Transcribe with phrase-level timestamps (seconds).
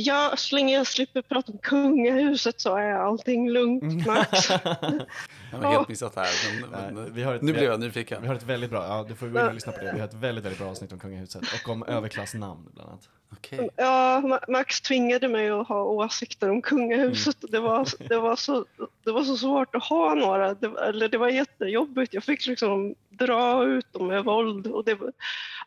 [0.00, 4.50] Ja, så länge jag slipper prata om kungahuset så är allting lugnt, Max.
[5.52, 6.60] Jag har helt missat det här.
[6.70, 8.22] Men, men, vi har ett, nu blev jag nyfiken.
[8.22, 9.92] Vi har ett väldigt bra, ja du får gå in och lyssna på det.
[9.94, 13.08] Vi har ett väldigt, väldigt bra avsnitt om kungahuset och om överklassnamn bland annat.
[13.32, 13.68] Okej.
[13.76, 17.36] Ja, Ma- Max tvingade mig att ha åsikter om kungahuset.
[17.50, 18.64] Det, var, det, var så,
[19.04, 20.54] det var så svårt att ha några.
[20.54, 22.14] Det, var- eller det var jättejobbigt.
[22.14, 24.66] Jag fick liksom dra ut dem med våld.
[24.66, 25.12] Och det, var-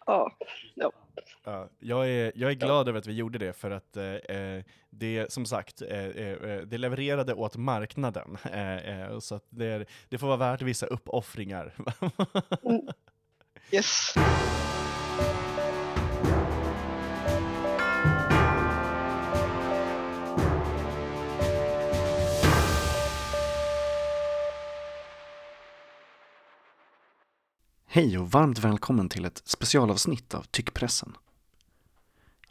[0.06, 0.32] ja,
[0.76, 0.92] ja.
[1.44, 4.64] Ja, jag, är, jag är glad över att vi gjorde det för att eh, eh,
[4.90, 8.38] det som sagt, eh, eh, det levererade åt marknaden.
[8.52, 11.74] Eh, eh, så att det, är- det får vara värt vissa uppoffringar.
[13.72, 14.14] Yes.
[27.86, 31.18] Hej och varmt välkommen till ett specialavsnitt av Tyckpressen.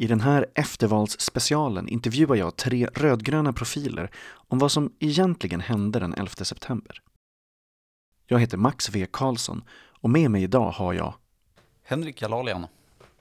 [0.00, 6.14] I den här eftervalsspecialen intervjuar jag tre rödgröna profiler om vad som egentligen hände den
[6.14, 7.02] 11 september.
[8.26, 9.64] Jag heter Max V Karlsson
[10.00, 11.14] och med mig idag har jag
[11.82, 12.66] Henrik Jalalian.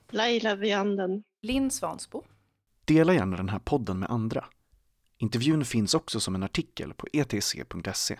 [0.09, 1.23] Laila Vianden.
[1.41, 2.23] Linn Svansbo.
[2.85, 4.45] Dela gärna den här podden med andra.
[5.17, 8.19] Intervjun finns också som en artikel på E etc.se.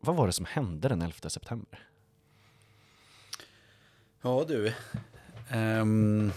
[0.00, 1.93] Vad var det som hände den 11 september?
[4.26, 4.74] Ja du.
[5.54, 6.32] Um,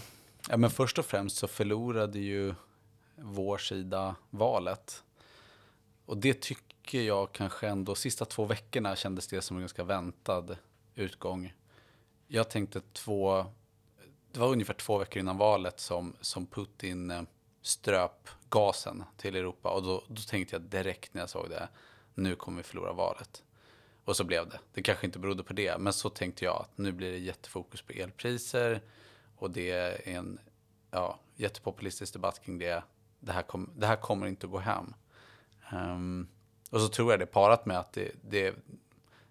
[0.48, 2.54] ja, men först och främst så förlorade ju
[3.16, 5.04] vår sida valet.
[6.06, 10.56] Och det tycker jag kanske ändå, sista två veckorna kändes det som en ganska väntad
[10.94, 11.54] utgång.
[12.26, 13.46] Jag tänkte två,
[14.32, 17.22] det var ungefär två veckor innan valet som, som Putin eh,
[17.62, 19.70] ströp gasen till Europa.
[19.70, 21.68] Och då, då tänkte jag direkt när jag såg det,
[22.14, 23.42] nu kommer vi förlora valet.
[24.08, 24.58] Och så blev det.
[24.74, 27.82] Det kanske inte berodde på det, men så tänkte jag att nu blir det jättefokus
[27.82, 28.80] på elpriser
[29.36, 30.38] och det är en
[30.90, 32.82] ja, jättepopulistisk debatt kring det.
[33.20, 34.94] Det här, kom, det här kommer inte att gå hem.
[35.72, 36.28] Um,
[36.70, 38.54] och så tror jag det parat med att det, det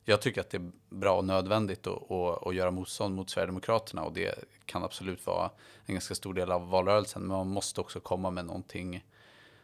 [0.06, 4.04] jag tycker att det är bra och nödvändigt att, att, att göra motstånd mot Sverigedemokraterna
[4.04, 5.50] och det kan absolut vara
[5.86, 7.22] en ganska stor del av valrörelsen.
[7.22, 9.06] Men man måste också komma med någonting,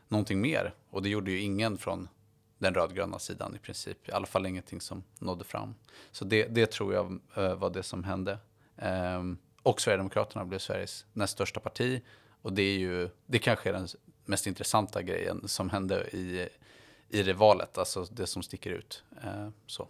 [0.07, 0.73] någonting mer.
[0.89, 2.07] Och det gjorde ju ingen från
[2.63, 4.09] den rödgröna sidan i princip.
[4.09, 5.75] I alla fall ingenting som nådde fram.
[6.11, 8.37] Så det, det tror jag eh, var det som hände.
[8.77, 12.01] Ehm, och Sverigedemokraterna blev Sveriges näst största parti.
[12.41, 13.87] Och det är ju, det kanske är den
[14.25, 16.49] mest intressanta grejen som hände i,
[17.09, 19.03] i det valet, alltså det som sticker ut.
[19.23, 19.87] Eh, så.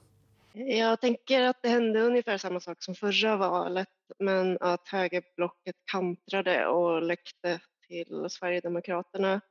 [0.54, 3.88] Jag tänker att det hände ungefär samma sak som förra valet,
[4.20, 9.42] men att högerblocket kantrade och läckte till Sverigedemokraterna.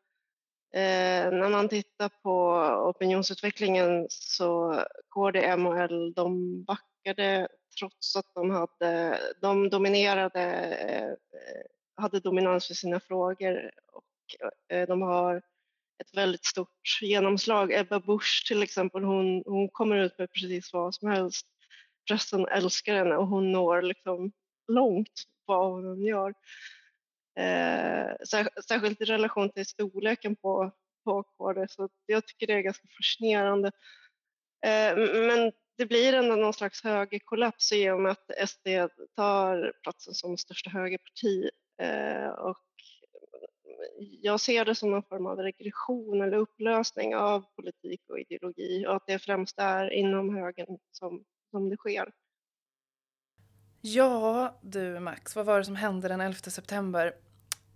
[0.75, 2.51] Eh, när man tittar på
[2.89, 10.43] opinionsutvecklingen så KD, M och L, de backade trots att de hade, de dominerade,
[10.75, 11.43] eh,
[12.03, 14.47] hade dominans för sina frågor och
[14.77, 15.37] eh, de har
[15.99, 17.73] ett väldigt stort genomslag.
[17.73, 21.47] Ebba Busch till exempel, hon, hon kommer ut med precis vad som helst.
[22.09, 24.33] Pressen älskar henne och hon når liksom
[24.69, 26.35] långt vad hon gör.
[27.39, 28.17] Eh,
[28.69, 30.71] särskilt i relation till storleken på,
[31.05, 33.73] på KD, så jag tycker det är ganska fascinerande.
[34.67, 34.97] Eh,
[35.29, 38.69] men det blir ändå någon slags högerkollaps i och med att SD
[39.17, 41.51] tar platsen som största högerparti.
[41.83, 42.59] Eh, och
[43.99, 48.97] jag ser det som någon form av regression eller upplösning av politik och ideologi och
[48.97, 52.13] att det främst är inom högern som, som det sker.
[53.85, 57.15] Ja, du Max, vad var det som hände den 11 september?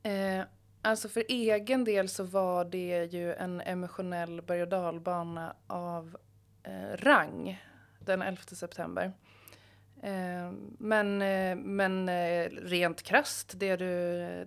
[0.03, 0.44] Eh,
[0.83, 6.16] alltså för egen del så var det ju en emotionell berg och dalbana av
[6.62, 7.62] eh, rang
[7.99, 9.12] den 11 september.
[10.03, 13.87] Eh, men eh, men eh, rent krasst, det du,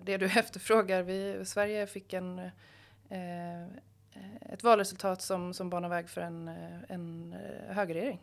[0.02, 2.38] det du efterfrågar, vi, Sverige fick en,
[3.08, 3.64] eh,
[4.40, 8.20] ett valresultat som, som banar väg för en, eh, en eh, högerregering.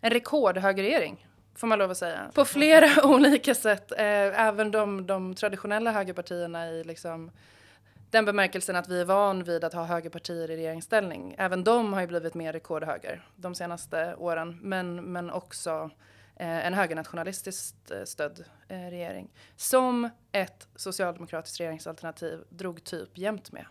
[0.00, 2.30] En rekordhögerregering, får man lov att säga.
[2.34, 3.92] På flera olika sätt.
[3.92, 7.30] Eh, även de, de traditionella högerpartierna i liksom
[8.12, 11.34] den bemärkelsen att vi är van vid att ha högerpartier i regeringsställning.
[11.38, 14.58] Även de har ju blivit mer rekordhöger de senaste åren.
[14.62, 15.90] Men, men också
[16.36, 19.30] eh, en högernationalistiskt eh, stödd eh, regering.
[19.56, 23.66] Som ett socialdemokratiskt regeringsalternativ drog typ jämt med.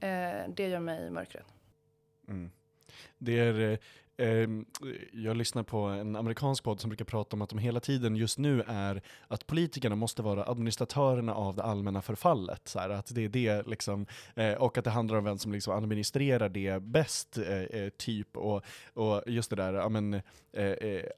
[0.00, 1.44] Eh, det gör mig mörkrädd.
[2.28, 2.50] Mm.
[3.18, 3.78] Det är, ehm,
[4.18, 4.64] Ehm,
[5.12, 8.38] jag lyssnar på en amerikansk podd som brukar prata om att de hela tiden just
[8.38, 12.68] nu är att politikerna måste vara administratörerna av det allmänna förfallet.
[12.68, 15.52] Så här, att det är det liksom, eh, och att det handlar om vem som
[15.52, 18.36] liksom administrerar det bäst, eh, eh, typ.
[18.36, 20.22] Och, och just det där, ja, men,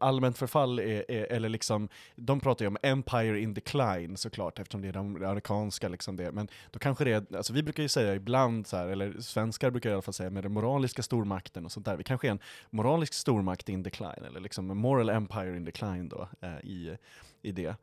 [0.00, 4.82] allmänt förfall, är, är, eller liksom, de pratar ju om empire in decline såklart, eftersom
[4.82, 5.88] det är det amerikanska.
[5.88, 6.32] Liksom det.
[6.32, 9.70] Men då kanske det är, alltså vi brukar ju säga ibland, så här, eller svenskar
[9.70, 11.96] brukar i alla fall säga, med den moraliska stormakten och sånt där.
[11.96, 12.40] Vi kanske är en
[12.90, 16.96] moralisk stormakt in decline, eller liksom moral empire in decline då, eh, i,
[17.42, 17.76] i det.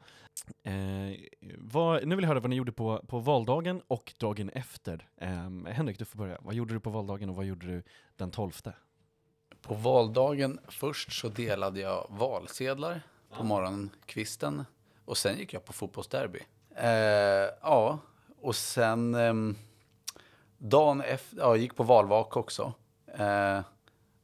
[0.63, 1.19] Eh,
[1.57, 5.07] vad, nu vill jag höra vad ni gjorde på, på valdagen och dagen efter.
[5.17, 6.37] Eh, Henrik, du får börja.
[6.41, 7.83] Vad gjorde du på valdagen och vad gjorde du
[8.15, 8.51] den 12?
[9.61, 14.65] På valdagen först så delade jag valsedlar på morgonkvisten
[15.05, 16.39] och sen gick jag på fotbollsderby.
[16.75, 17.99] Eh, ja,
[18.41, 19.33] och sen eh,
[20.57, 22.73] dagen efter, ja, jag gick på valvaka också.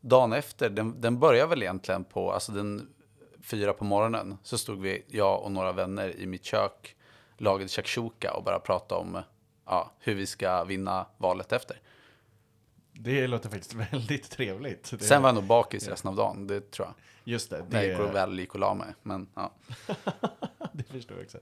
[0.06, 2.94] Dagen efter, den, den började väl egentligen på, alltså den
[3.44, 6.96] fyra på morgonen, så stod vi, jag och några vänner i mitt kök,
[7.38, 9.22] lagade shakshuka och bara pratade om
[9.66, 11.82] ja, hur vi ska vinna valet efter.
[12.94, 14.92] Det låter faktiskt väldigt trevligt.
[14.92, 15.00] Det...
[15.00, 16.96] Sen var jag nog bakis resten av dagen, det tror jag.
[17.34, 17.58] Just det.
[17.58, 17.78] det...
[17.78, 18.94] När jag väl gick och la mig.
[19.04, 19.52] Men, ja.
[20.74, 21.38] det förstår jag också.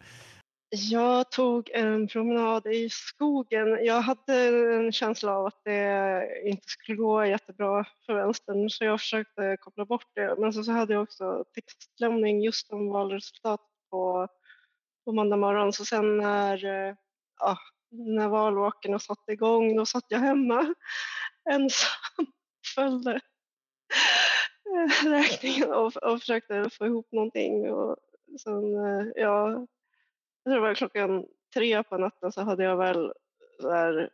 [0.73, 3.85] Jag tog en promenad i skogen.
[3.85, 4.33] Jag hade
[4.75, 9.85] en känsla av att det inte skulle gå jättebra för vänstern så jag försökte koppla
[9.85, 10.35] bort det.
[10.39, 14.27] Men så, så hade jag också textlämning just om valresultatet på,
[15.05, 15.73] på måndag morgon.
[15.73, 16.95] Så sen när, eh,
[17.39, 17.57] ja,
[17.91, 20.73] när valvakorna satte igång då satt jag hemma
[21.49, 22.25] ensam
[22.75, 23.19] följde
[25.03, 27.71] räkningen och, och försökte få ihop någonting.
[27.71, 27.97] Och
[28.43, 29.67] sen, eh, ja,
[30.43, 33.13] jag tror det var klockan tre på natten så hade jag väl
[33.59, 34.09] där,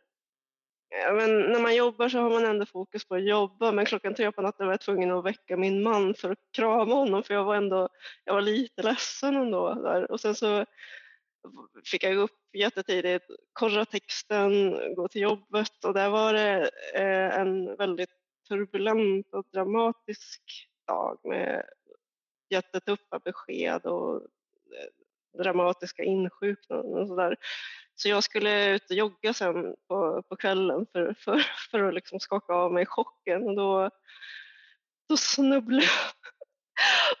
[0.88, 4.14] ja, men när man jobbar så har man ändå fokus på att jobba men klockan
[4.14, 7.34] tre på natten var jag tvungen att väcka min man för att krama honom för
[7.34, 7.88] jag var ändå,
[8.24, 10.10] jag var lite ledsen ändå där.
[10.10, 10.64] Och sen så
[11.84, 17.40] fick jag gå upp jättetidigt, korra texten, gå till jobbet och där var det eh,
[17.40, 18.10] en väldigt
[18.48, 20.42] turbulent och dramatisk
[20.86, 21.64] dag med
[22.50, 24.22] jättetuffa besked och
[25.38, 27.36] dramatiska insjuknanden och sådär.
[27.94, 32.20] Så jag skulle ut och jogga sen på, på kvällen för, för, för att liksom
[32.20, 33.90] skaka av mig chocken och då,
[35.08, 36.14] då snubblade jag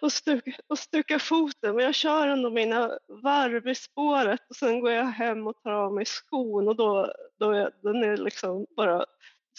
[0.00, 4.80] och, stukade och stuka foten men jag kör ändå mina varv i spåret och sen
[4.80, 8.66] går jag hem och tar av mig skon och då, då är den är liksom
[8.76, 9.06] bara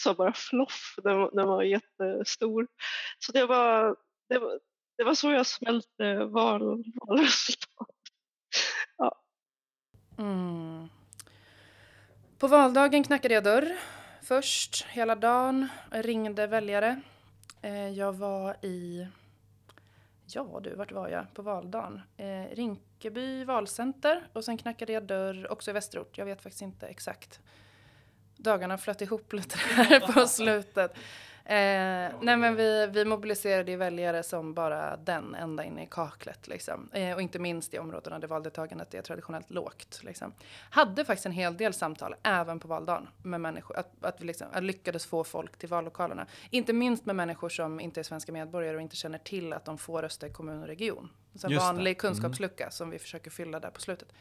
[0.02, 2.66] så bara floff, den, den var jättestor.
[3.18, 3.96] Så det var,
[4.28, 4.60] det var,
[4.98, 7.99] det var så jag smälte val, valresultatet.
[10.20, 10.88] Mm.
[12.38, 13.76] På valdagen knackade jag dörr
[14.22, 15.68] först hela dagen.
[15.90, 17.00] Jag ringde väljare.
[17.62, 19.06] Eh, jag var i...
[20.26, 22.00] Ja du, vart var jag på valdagen?
[22.16, 26.18] Eh, Rinkeby valcenter och sen knackade jag dörr också i Västerort.
[26.18, 27.40] Jag vet faktiskt inte exakt.
[28.36, 30.94] Dagarna flöt ihop lite här på slutet.
[31.50, 36.48] Eh, nej men vi, vi mobiliserade väljare som bara den ända in i kaklet.
[36.48, 36.90] Liksom.
[36.92, 40.00] Eh, och inte minst i områdena där valdeltagandet är traditionellt lågt.
[40.02, 40.32] Liksom.
[40.70, 43.78] Hade faktiskt en hel del samtal, även på valdagen, med människor.
[43.78, 46.26] Att, att vi liksom, att lyckades få folk till vallokalerna.
[46.50, 49.78] Inte minst med människor som inte är svenska medborgare och inte känner till att de
[49.78, 51.10] får rösta i kommun och region.
[51.34, 52.00] Så en vanlig det.
[52.00, 52.72] kunskapslucka mm.
[52.72, 54.12] som vi försöker fylla där på slutet.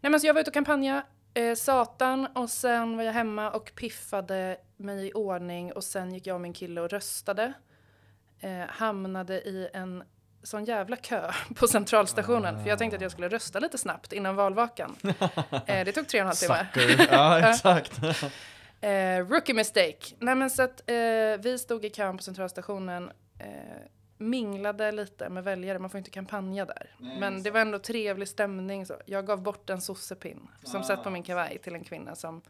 [0.00, 1.02] Nej, men så jag var ute och kampanjade
[1.34, 6.26] Eh, satan och sen var jag hemma och piffade mig i ordning och sen gick
[6.26, 7.52] jag och min kille och röstade.
[8.40, 10.02] Eh, hamnade i en
[10.42, 12.62] sån jävla kö på centralstationen ah.
[12.62, 14.96] för jag tänkte att jag skulle rösta lite snabbt innan valvakan.
[15.66, 17.06] eh, det tog tre och en halv timme.
[17.10, 18.00] ja, exakt.
[18.80, 20.14] eh, rookie mistake.
[20.18, 20.94] Nej men så att eh,
[21.38, 23.46] vi stod i kön på centralstationen eh,
[24.20, 26.94] minglade lite med väljare, man får inte kampanja där.
[26.98, 28.86] Nej, Men det var ändå trevlig stämning.
[28.86, 30.84] Så jag gav bort en sossepinn som ah.
[30.84, 32.42] satt på min kavaj till en kvinna som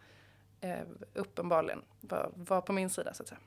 [0.61, 0.79] eh,
[1.15, 3.41] uppenbarligen var, var, på min sida så att säga.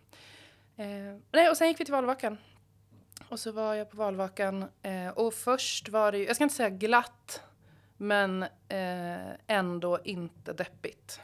[0.76, 2.38] Eh, nej, och sen gick vi till valvakan.
[3.30, 6.56] Och så var jag på valvakan eh, och först var det ju, jag ska inte
[6.56, 7.42] säga glatt,
[7.98, 11.20] men eh, ändå inte deppigt.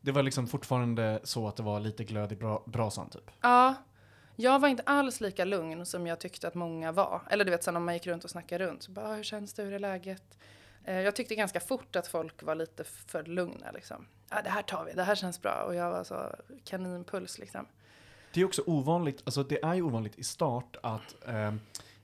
[0.00, 3.30] Det var liksom fortfarande så att det var lite glöd i bra, brasan typ?
[3.40, 3.74] Ja,
[4.36, 7.20] jag var inte alls lika lugn som jag tyckte att många var.
[7.30, 8.82] Eller du vet, sen om man gick runt och snackade runt.
[8.82, 9.62] Så bara, ah, hur känns det?
[9.62, 10.38] Hur är läget?
[10.84, 13.70] Eh, jag tyckte ganska fort att folk var lite för lugna.
[13.70, 14.06] Liksom.
[14.30, 15.64] Ja, det här tar vi, det här känns bra.
[15.66, 16.34] Och jag var så
[16.64, 17.66] kaninpuls liksom.
[18.34, 21.54] Det är också ovanligt, alltså det är ju ovanligt i start att eh,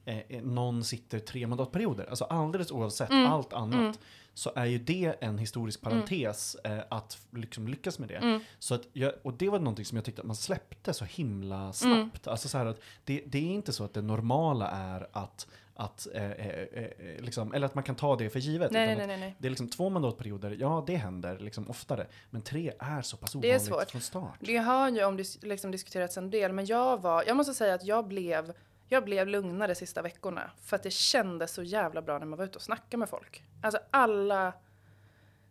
[0.08, 2.06] eh, eh, någon sitter tre mandatperioder.
[2.06, 3.26] Alltså alldeles oavsett Mm.
[3.32, 3.92] allt annat Mm.
[4.34, 8.14] så är ju det en historisk parentes eh, att liksom lyckas med det.
[8.16, 8.40] Mm.
[8.58, 11.12] Så att jag, och det var någonting som jag tyckte att man släppte så Mm.
[11.14, 12.26] himla snabbt.
[12.28, 16.06] Alltså så här att det, det är inte så att det normala är att, att
[16.14, 18.70] eh, eh, eh, liksom, eller att man kan ta det för givet.
[18.72, 19.34] Nej, nej, nej.
[19.38, 22.06] Det är liksom två mandatperioder, ja det händer liksom oftare.
[22.30, 23.90] Men tre är så pass Det är ovanligt svårt.
[23.90, 24.38] från start.
[24.40, 27.74] Det har ju om dis- liksom diskuterats en del, men jag var, jag måste säga
[27.74, 28.52] att jag blev,
[28.88, 30.50] jag blev lugnare sista veckorna.
[30.64, 33.42] För att det kändes så jävla bra när man var ute och snackade med folk.
[33.62, 34.52] Alltså alla,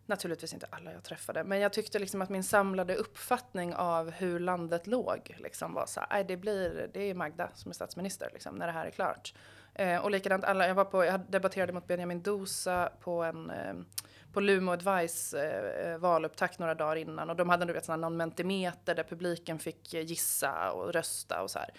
[0.06, 4.40] naturligtvis inte alla jag träffade, men jag tyckte liksom att min samlade uppfattning av hur
[4.40, 8.30] landet låg liksom var så här, "Nej, det blir, det är Magda som är statsminister
[8.32, 9.34] liksom, när det här är klart.
[9.74, 13.74] Eh, och likadant alla, jag var på, jag debatterade mot Benjamin Dosa på en eh,
[14.32, 17.96] på Lumo Advice eh, eh, valupptakt några dagar innan och de hade du vet, såna,
[17.96, 21.70] någon mentimeter där publiken fick eh, gissa och rösta och så här.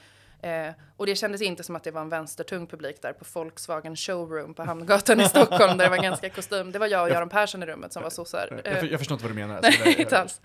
[0.42, 3.96] Eh, och det kändes inte som att det var en vänstertung publik där på Volkswagen
[3.96, 6.72] showroom på Hamngatan i Stockholm där det var ganska kostym.
[6.72, 8.48] Det var jag och Göran Persson i rummet som var sossar.
[8.64, 9.60] Jag, Eh, för- jag förstår inte vad du menar.
[9.62, 10.42] Nej, Så det- inte alls.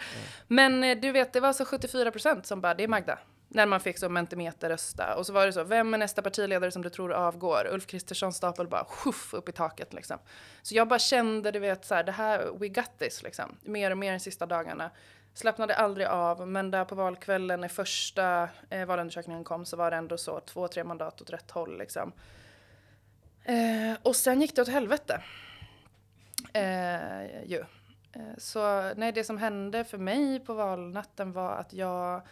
[0.49, 3.19] Men eh, du vet, det var så 74 procent som bara, det är Magda.
[3.49, 5.15] När man fick så mentimeter rösta.
[5.17, 7.69] Och så var det så, vem är nästa partiledare som du tror avgår?
[7.73, 10.19] Ulf Kristerssons stapel bara, shuff, upp i taket liksom.
[10.63, 13.57] Så jag bara kände, du vet, så här, det här, we got this liksom.
[13.63, 14.91] Mer och mer de sista dagarna.
[15.35, 19.97] Slappnade aldrig av, men där på valkvällen när första eh, valundersökningen kom så var det
[19.97, 22.13] ändå så, två, tre mandat åt rätt håll liksom.
[23.45, 25.23] Eh, och sen gick det åt helvete.
[26.53, 27.65] Eh, ju.
[28.13, 32.23] Eh, Så nej, det som hände för mig på valnatten var att jag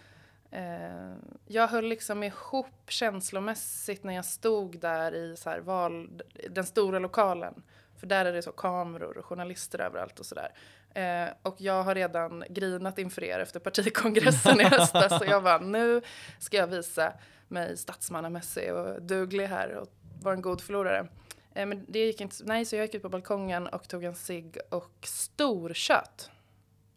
[0.51, 1.13] eh,
[1.47, 6.99] jag höll liksom ihop känslomässigt när jag stod där i så här val, den stora
[6.99, 7.63] lokalen.
[7.97, 10.53] För där är det så kameror och journalister överallt och sådär.
[10.95, 15.19] Eh, och jag har redan grinat inför er efter partikongressen i höstas.
[15.19, 16.03] Så jag bara, nu
[16.39, 17.13] ska jag visa
[17.49, 19.89] mig statsmannamässig och duglig här och
[20.23, 21.09] vara en god förlorare.
[21.55, 24.15] Eh, men det gick inte, nej, så jag gick ut på balkongen och tog en
[24.15, 26.31] cigg och storkött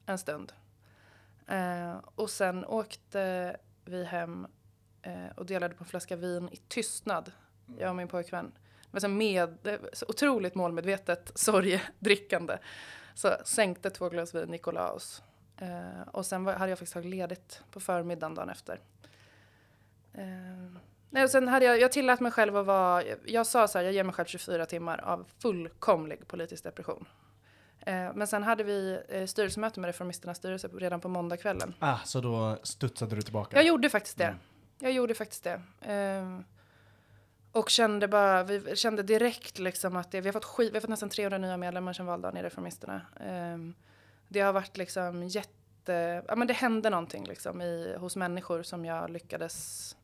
[0.06, 0.54] en stund.
[1.48, 4.48] Eh, och sen åkte vi hem
[5.02, 7.32] eh, och delade på en flaska vin i tystnad,
[7.78, 8.52] jag och min pojkvän.
[8.82, 12.58] Det var så, med, så otroligt målmedvetet sorgedrickande.
[13.16, 15.24] Så sänkte två glas vin, Nikolaus.
[15.58, 18.80] Eh, och sen var, hade jag faktiskt tagit ledigt på förmiddagen dagen efter.
[20.14, 20.24] Eh,
[21.10, 23.86] nej, och sen hade jag, jag tillät mig själv att vara, jag sa så här,
[23.86, 27.06] jag ger mig själv 24 timmar av fullkomlig politisk depression.
[27.80, 31.74] Eh, men sen hade vi eh, styrelsemöte med Reformisternas styrelse redan på måndagskvällen.
[31.80, 33.58] Ah, så då studsade du tillbaka?
[33.58, 34.24] Jag gjorde faktiskt det.
[34.24, 34.40] Mm.
[34.80, 35.62] Jag gjorde faktiskt det.
[37.56, 40.82] Och kände bara, vi kände direkt liksom att det, vi har fått skit, vi har
[40.82, 43.02] fått nästan 300 nya medlemmar sedan valdagen i Reformisterna.
[43.54, 43.76] Um,
[44.28, 48.86] det har varit liksom jätte, ja men det hände någonting liksom i, hos människor som
[48.86, 49.98] jag lyckades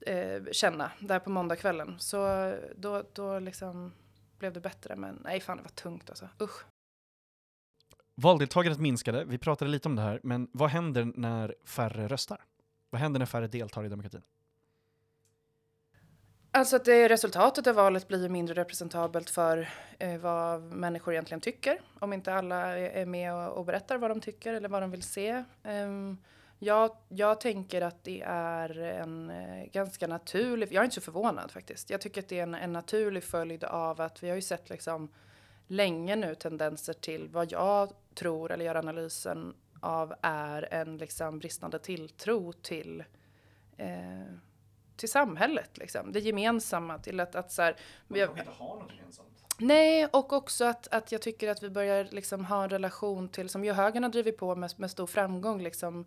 [0.00, 1.98] eh, känna där på måndagskvällen.
[1.98, 3.92] Så då, då liksom
[4.38, 6.64] blev det bättre men nej fan det var tungt alltså, usch.
[8.14, 12.44] Valdeltagandet minskade, vi pratade lite om det här, men vad händer när färre röstar?
[12.90, 14.22] Vad händer när färre deltar i demokratin?
[16.56, 19.68] Alltså att det resultatet av valet blir mindre representabelt för
[19.98, 21.80] eh, vad människor egentligen tycker.
[21.98, 25.02] Om inte alla är, med och, och berättar vad de tycker eller vad de vill
[25.02, 25.44] se.
[25.62, 26.18] Um,
[26.58, 31.50] jag, jag tänker att det är en eh, ganska naturlig, jag är inte så förvånad
[31.50, 31.90] faktiskt.
[31.90, 34.70] Jag tycker att det är en, en naturlig följd av att vi har ju sett
[34.70, 35.08] liksom
[35.66, 41.78] länge nu tendenser till vad jag tror eller gör analysen av är en liksom bristande
[41.78, 43.04] tilltro till
[43.76, 44.34] eh,
[44.96, 46.12] till samhället, liksom.
[46.12, 46.98] det gemensamma.
[46.98, 47.76] Till att, att så här,
[48.08, 49.28] vi har, inte ha något gemensamt.
[49.58, 53.48] nej, och också att, att jag tycker att vi börjar liksom ha en relation till,
[53.48, 56.06] som ju högern har drivit på med, med stor framgång, liksom,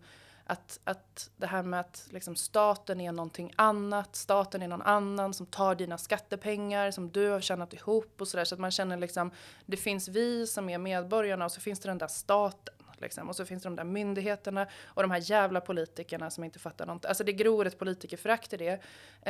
[0.50, 5.34] att, att det här med att liksom, staten är någonting annat, staten är någon annan
[5.34, 8.44] som tar dina skattepengar som du har tjänat ihop och sådär.
[8.44, 9.30] Så att man känner liksom,
[9.66, 12.74] det finns vi som är medborgarna och så finns det den där staten.
[13.00, 13.28] Liksom.
[13.28, 16.86] Och så finns det de där myndigheterna och de här jävla politikerna som inte fattar
[16.86, 17.04] något.
[17.04, 18.80] Alltså det gror ett politikerförakt i det.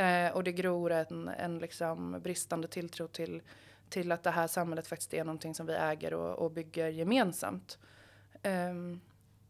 [0.02, 3.42] Eh, och det gror en, en liksom bristande tilltro till,
[3.88, 7.78] till att det här samhället faktiskt är någonting som vi äger och, och bygger gemensamt.
[8.42, 9.00] Ehm,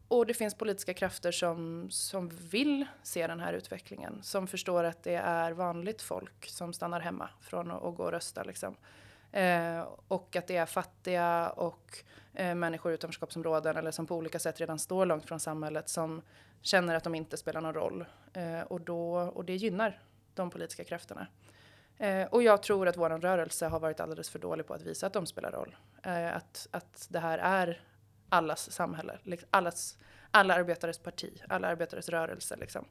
[0.07, 4.19] och det finns politiska krafter som, som vill se den här utvecklingen.
[4.23, 8.11] Som förstår att det är vanligt folk som stannar hemma från att, att gå och
[8.11, 8.43] rösta.
[8.43, 8.75] Liksom.
[9.31, 12.03] Eh, och att det är fattiga och
[12.39, 16.21] Eh, människor i utanförskapsområden eller som på olika sätt redan står långt från samhället som
[16.61, 18.05] känner att de inte spelar någon roll.
[18.33, 20.01] Eh, och, då, och det gynnar
[20.33, 21.27] de politiska krafterna.
[21.97, 25.07] Eh, och jag tror att vår rörelse har varit alldeles för dålig på att visa
[25.07, 25.75] att de spelar roll.
[26.03, 27.81] Eh, att, att det här är
[28.29, 29.97] allas samhälle, liksom, allas,
[30.31, 32.55] alla arbetares parti, alla arbetares rörelse.
[32.55, 32.85] Liksom.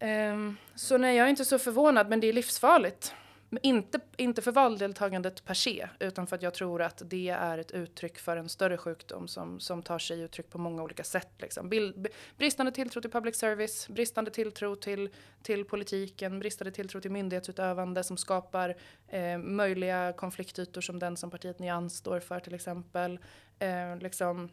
[0.00, 3.14] Ehm, så nej, jag är inte så förvånad, men det är livsfarligt.
[3.50, 7.58] Men inte, inte för valdeltagandet per se, utan för att jag tror att det är
[7.58, 11.32] ett uttryck för en större sjukdom som, som tar sig uttryck på många olika sätt.
[11.38, 11.68] Liksom.
[11.68, 15.10] Bild, bristande tilltro till public service, bristande tilltro till,
[15.42, 18.76] till politiken, bristande tilltro till myndighetsutövande som skapar
[19.08, 23.18] eh, möjliga konfliktytor som den som partiet Nyans står för till exempel.
[23.58, 24.48] Eh, liksom,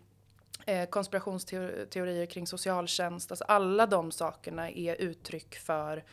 [0.66, 3.32] eh, konspirationsteorier kring socialtjänst.
[3.32, 6.04] Alltså alla de sakerna är uttryck för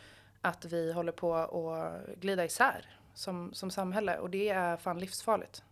[0.42, 5.62] att vi håller på att glida isär som, som samhälle och det är fan livsfarligt.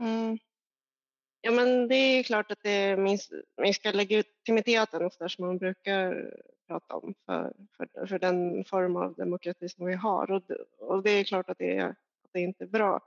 [0.00, 0.38] Mm.
[1.40, 2.96] Ja, men det är klart att det
[3.56, 6.30] minskar legitimiteten så som man brukar
[6.66, 11.02] prata om för, för, för den form av demokrati som vi har och det, och
[11.02, 11.96] det är klart att det, är, att
[12.32, 13.00] det inte är bra.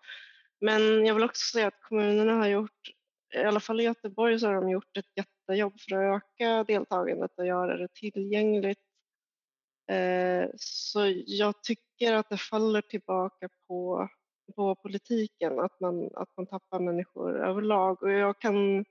[0.60, 2.90] Men jag vill också säga att kommunerna har gjort,
[3.34, 7.32] i alla fall i Göteborg så har de gjort ett jättejobb för att öka deltagandet
[7.38, 8.80] och göra det tillgängligt.
[9.92, 14.10] Eh, så jag tycker att det faller tillbaka på,
[14.56, 18.04] på politiken, att man, att man tappar människor överlag.
[18.04, 18.86] Och jag, kan,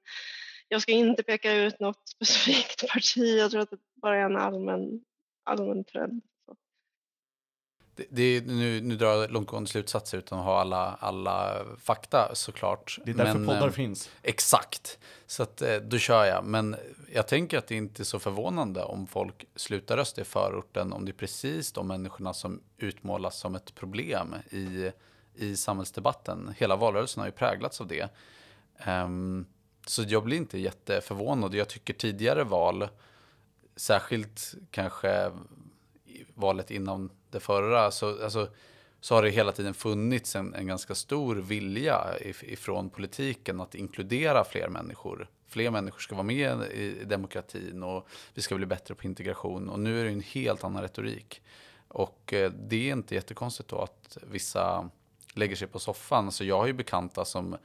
[0.68, 4.36] jag ska inte peka ut något specifikt parti, jag tror att det bara är en
[4.36, 5.04] allmän,
[5.44, 6.22] allmän trend
[7.98, 8.06] det,
[8.40, 12.98] det, nu, nu drar jag långtgående slutsatser utan att ha alla, alla fakta såklart.
[13.04, 14.10] Det är därför Men, poddar eh, finns.
[14.22, 16.44] Exakt, så att, eh, då kör jag.
[16.44, 16.76] Men
[17.14, 21.04] jag tänker att det inte är så förvånande om folk slutar rösta i förorten om
[21.04, 24.90] det är precis de människorna som utmålas som ett problem i,
[25.34, 26.54] i samhällsdebatten.
[26.58, 28.08] Hela valrörelsen har ju präglats av det.
[28.86, 29.46] Um,
[29.86, 31.54] så jag blir inte jätteförvånad.
[31.54, 32.88] Jag tycker tidigare val,
[33.76, 35.30] särskilt kanske
[36.34, 38.48] valet innan det förra så, alltså,
[39.00, 42.04] så har det hela tiden funnits en, en ganska stor vilja
[42.42, 45.30] ifrån politiken att inkludera fler människor.
[45.48, 49.68] Fler människor ska vara med i demokratin och vi ska bli bättre på integration.
[49.68, 51.42] Och nu är det en helt annan retorik.
[51.88, 54.90] Och eh, det är inte jättekonstigt då att vissa
[55.34, 56.32] lägger sig på soffan.
[56.32, 57.56] Så jag har ju bekanta som,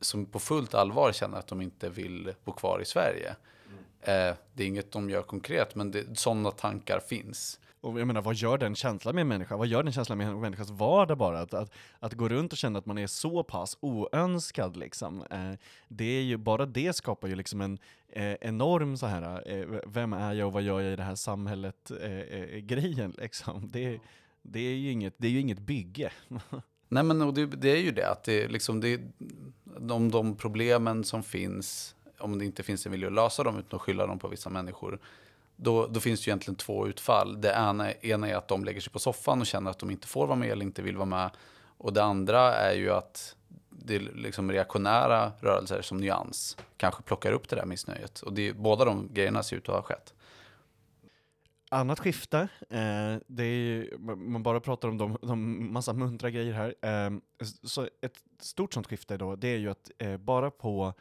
[0.00, 3.36] som på fullt allvar känner att de inte vill bo kvar i Sverige.
[3.66, 4.28] Mm.
[4.30, 7.60] Eh, det är inget de gör konkret, men det, sådana tankar finns.
[7.82, 9.56] Och jag menar, vad gör den känslan med en människa?
[9.56, 11.40] Vad gör den känslan med en människas vardag bara?
[11.40, 15.24] Att, att, att gå runt och känna att man är så pass oönskad liksom.
[15.30, 15.52] Eh,
[15.88, 20.12] det är ju, bara det skapar ju liksom en eh, enorm så här, eh, vem
[20.12, 23.68] är jag och vad gör jag i det här samhället eh, eh, grejen liksom.
[23.72, 24.00] Det,
[24.42, 26.12] det, är ju inget, det är ju inget bygge.
[26.88, 29.00] Nej men och det, det, är ju det, att det, liksom, det,
[29.78, 33.76] de, de problemen som finns, om det inte finns en vilja att lösa dem utan
[33.76, 35.00] att skylla dem på vissa människor,
[35.56, 37.40] då, då finns det ju egentligen två utfall.
[37.40, 40.06] Det ena, ena är att de lägger sig på soffan och känner att de inte
[40.06, 41.30] får vara med eller inte vill vara med.
[41.78, 43.36] Och det andra är ju att
[43.68, 48.20] det är liksom reaktionära rörelser som Nyans kanske plockar upp det där missnöjet.
[48.20, 50.14] Och det, båda de grejerna ser ut att ha skett.
[51.68, 52.38] Annat skifte,
[52.70, 56.74] eh, det är ju, man bara pratar om de, de massa muntra grejer här.
[56.82, 57.10] Eh,
[57.62, 60.94] så ett stort sånt skifte då, det är ju att eh, bara på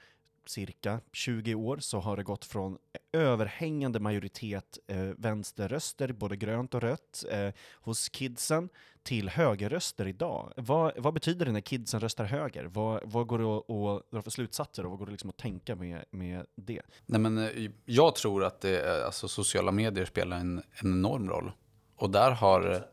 [0.46, 2.78] cirka 20 år så har det gått från
[3.14, 8.70] överhängande majoritet eh, vänsterröster, både grönt och rött, eh, hos kidsen
[9.04, 10.54] till högerröster idag.
[10.58, 12.66] Vad, vad betyder det när kidsen röstar höger?
[12.66, 15.38] Vad, vad går det att, att dra för slutsatser och vad går det liksom att
[15.38, 16.82] tänka med, med det?
[17.06, 21.30] Nej, men, eh, jag tror att det, eh, alltså, sociala medier spelar en, en enorm
[21.30, 21.52] roll.
[21.96, 22.88] Och där har...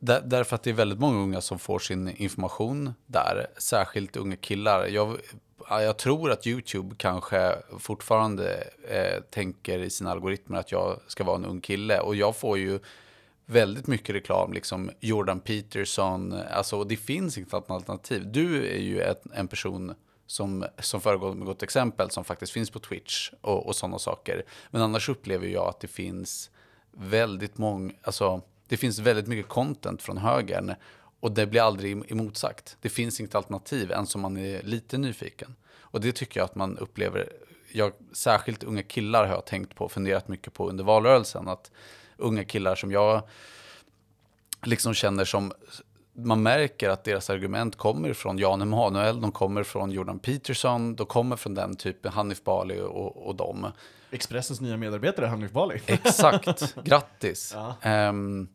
[0.00, 4.36] Där, därför att det är väldigt många unga som får sin information där, särskilt unga
[4.36, 4.86] killar.
[4.86, 5.18] Jag
[5.68, 11.36] jag tror att YouTube kanske fortfarande eh, tänker i sina algoritmer att jag ska vara
[11.36, 12.00] en ung kille.
[12.00, 12.78] Och jag får ju
[13.46, 16.34] väldigt mycket reklam, liksom Jordan Peterson.
[16.50, 18.32] Alltså det finns inget alternativ.
[18.32, 19.94] Du är ju ett, en person
[20.26, 24.42] som, som föregår med gott exempel som faktiskt finns på Twitch och, och sådana saker.
[24.70, 26.50] Men annars upplever jag att det finns
[26.92, 30.74] väldigt många, alltså det finns väldigt mycket content från högern
[31.20, 32.76] och det blir aldrig emotsagt.
[32.80, 35.54] Det finns inget alternativ ens om man är lite nyfiken.
[35.90, 37.32] Och det tycker jag att man upplever,
[37.72, 41.48] jag, särskilt unga killar har jag tänkt på och funderat mycket på under valrörelsen.
[41.48, 41.70] Att
[42.16, 43.22] unga killar som jag
[44.62, 45.52] liksom känner som,
[46.12, 51.06] man märker att deras argument kommer från Jan Emanuel, de kommer från Jordan Peterson, de
[51.06, 53.66] kommer från den typen, Hanif Bali och, och dem.
[54.10, 55.80] Expressens nya medarbetare Hanif Bali.
[55.86, 57.56] Exakt, grattis.
[57.82, 58.08] Ja.
[58.08, 58.48] Um,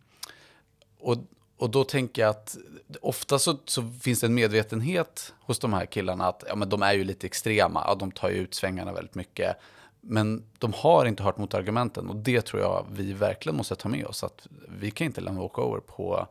[0.99, 1.17] och,
[1.57, 2.57] och då tänker jag att
[3.01, 6.81] ofta så, så, finns det en medvetenhet hos de här killarna att ja, men de
[6.81, 9.57] är ju lite extrema, ja, de tar ju ut svängarna väldigt mycket.
[10.01, 14.05] Men de har inte hört motargumenten och det tror jag vi verkligen måste ta med
[14.05, 14.23] oss.
[14.23, 16.27] Att vi kan inte lämna walkover på,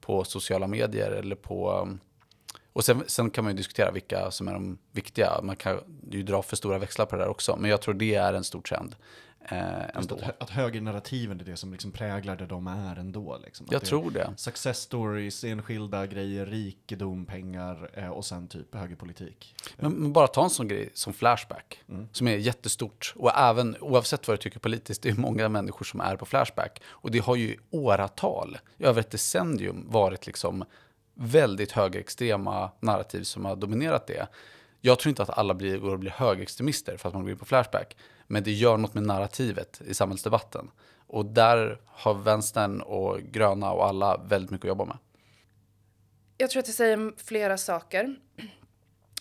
[0.00, 1.88] på sociala medier eller på
[2.72, 5.40] Och sen, sen, kan man ju diskutera vilka som är de viktiga.
[5.42, 7.56] Man kan ju dra för stora växlar på det där också.
[7.56, 8.96] Men jag tror det är en stor trend.
[9.48, 10.14] Eh, ändå.
[10.14, 13.38] Att, att högernarrativen är det som liksom präglar det de är ändå.
[13.44, 13.66] Liksom.
[13.70, 14.34] Jag tror det.
[14.36, 19.54] Success stories, enskilda grejer, rikedom, pengar eh, och sen typ högerpolitik.
[19.76, 22.08] Men, men, bara ta en sån grej som Flashback, mm.
[22.12, 23.14] som är jättestort.
[23.16, 26.82] Och även, oavsett vad du tycker politiskt, det är många människor som är på Flashback.
[26.86, 30.64] Och det har ju i åratal, över ett decennium, varit liksom
[31.14, 34.26] väldigt högerextrema narrativ som har dominerat det.
[34.80, 37.38] Jag tror inte att alla blir, går att bli högerextremister för att man går in
[37.38, 37.96] på Flashback.
[38.26, 40.70] Men det gör något med narrativet i samhällsdebatten.
[41.06, 44.98] Och där har vänstern och gröna och alla väldigt mycket att jobba med.
[46.38, 48.16] Jag tror att det säger flera saker.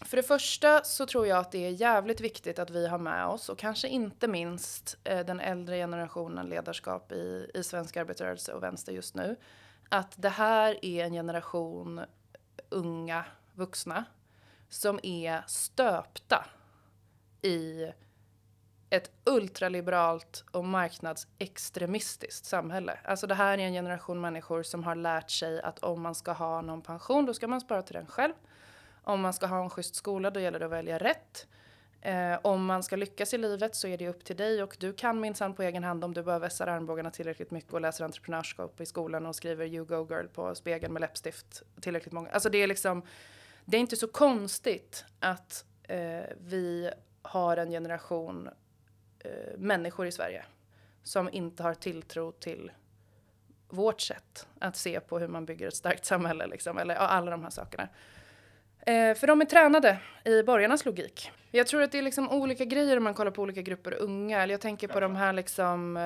[0.02, 3.26] För det första så tror jag att det är jävligt viktigt att vi har med
[3.26, 8.64] oss och kanske inte minst eh, den äldre generationen ledarskap i, i svensk arbetarrörelse och
[8.64, 9.36] vänster just nu.
[9.90, 12.02] Att det här är en generation
[12.70, 14.06] unga vuxna
[14.70, 16.46] som är stöpta
[17.42, 17.92] i
[18.94, 23.00] ett ultraliberalt och marknadsextremistiskt samhälle.
[23.04, 26.32] Alltså det här är en generation människor som har lärt sig att om man ska
[26.32, 28.34] ha någon pension, då ska man spara till den själv.
[29.04, 31.48] Om man ska ha en schysst skola, då gäller det att välja rätt.
[32.02, 34.94] Eh, om man ska lyckas i livet så är det upp till dig och du
[34.94, 38.82] kan minsann på egen hand om du bara vässar armbågarna tillräckligt mycket och läser entreprenörskap
[38.82, 42.30] i skolan och skriver you go girl på spegeln med läppstift tillräckligt många.
[42.30, 43.04] Alltså det är liksom,
[43.66, 48.50] det är inte så konstigt att eh, vi har en generation
[49.24, 50.46] eh, människor i Sverige
[51.04, 52.72] som inte har tilltro till
[53.70, 57.32] vårt sätt att se på hur man bygger ett starkt samhälle, liksom, eller ja, alla
[57.32, 57.88] de här sakerna.
[58.80, 61.32] Eh, för de är tränade i borgarnas logik.
[61.52, 64.44] Jag tror att det är liksom olika grejer om man kollar på olika grupper unga.
[64.44, 65.98] Eller jag tänker på de här liksom,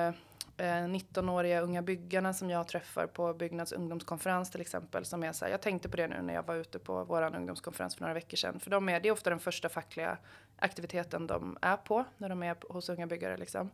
[0.58, 5.04] eh, 19-åriga eh, unga byggarna som jag träffar på Byggnads ungdomskonferens till exempel.
[5.04, 7.36] Som är så här, jag tänkte på det nu när jag var ute på vår
[7.36, 8.60] ungdomskonferens för några veckor sedan.
[8.60, 10.18] För de är, det är ofta den första fackliga
[10.58, 13.36] aktiviteten de är på när de är hos unga byggare.
[13.36, 13.70] Liksom.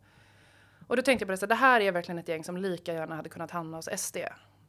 [0.87, 2.57] Och då tänkte jag på det, så här, det här är verkligen ett gäng som
[2.57, 4.17] lika gärna hade kunnat hamna hos SD.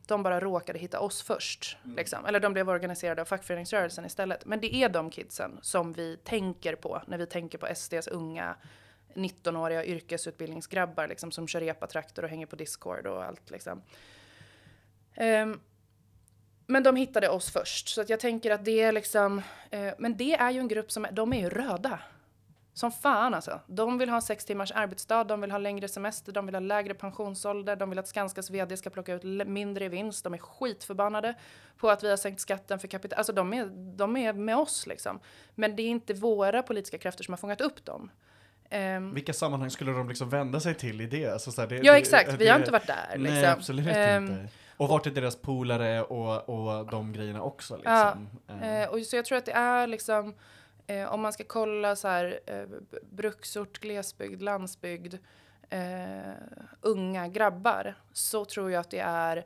[0.08, 1.78] De bara råkade hitta oss först.
[1.84, 1.96] Mm.
[1.96, 2.26] Liksom.
[2.26, 4.46] Eller de blev organiserade av fackföreningsrörelsen istället.
[4.46, 8.56] Men det är de kidsen som vi tänker på när vi tänker på SDs unga
[9.16, 13.52] 19-åriga yrkesutbildningsgrabbar liksom, som kör epatraktor och hänger på Discord och allt.
[13.52, 13.82] Liksom.
[15.18, 15.60] Um,
[16.68, 19.38] men de hittade oss först, så att jag tänker att det är liksom...
[19.74, 22.00] Uh, men det är ju en grupp som, de är ju röda.
[22.76, 23.60] Som fan alltså.
[23.68, 26.94] De vill ha sex timmars arbetsdag, de vill ha längre semester, de vill ha lägre
[26.94, 30.24] pensionsålder, de vill att Skanskas vd ska plocka ut mindre i vinst.
[30.24, 31.36] De är skitförbannade
[31.78, 33.18] på att vi har sänkt skatten för kapital.
[33.18, 35.20] Alltså de är, de är med oss liksom.
[35.56, 38.12] Men det är inte våra politiska krafter som har fångat upp dem.
[38.72, 41.28] Um, Vilka sammanhang skulle de liksom vända sig till i det?
[41.28, 42.32] Alltså, så här, det ja, exakt.
[42.32, 43.18] Det, vi har inte varit där.
[43.18, 43.34] Liksom.
[43.34, 44.48] Nej, absolut um, inte.
[44.78, 47.76] Och vart är deras polare och, och de grejerna också?
[47.76, 48.30] Liksom.
[48.48, 50.34] Ja, uh, och så jag tror att det är liksom,
[50.92, 55.16] uh, om man ska kolla så här, uh, bruksort, glesbygd, landsbygd,
[56.82, 59.46] unga grabbar, så tror jag att det är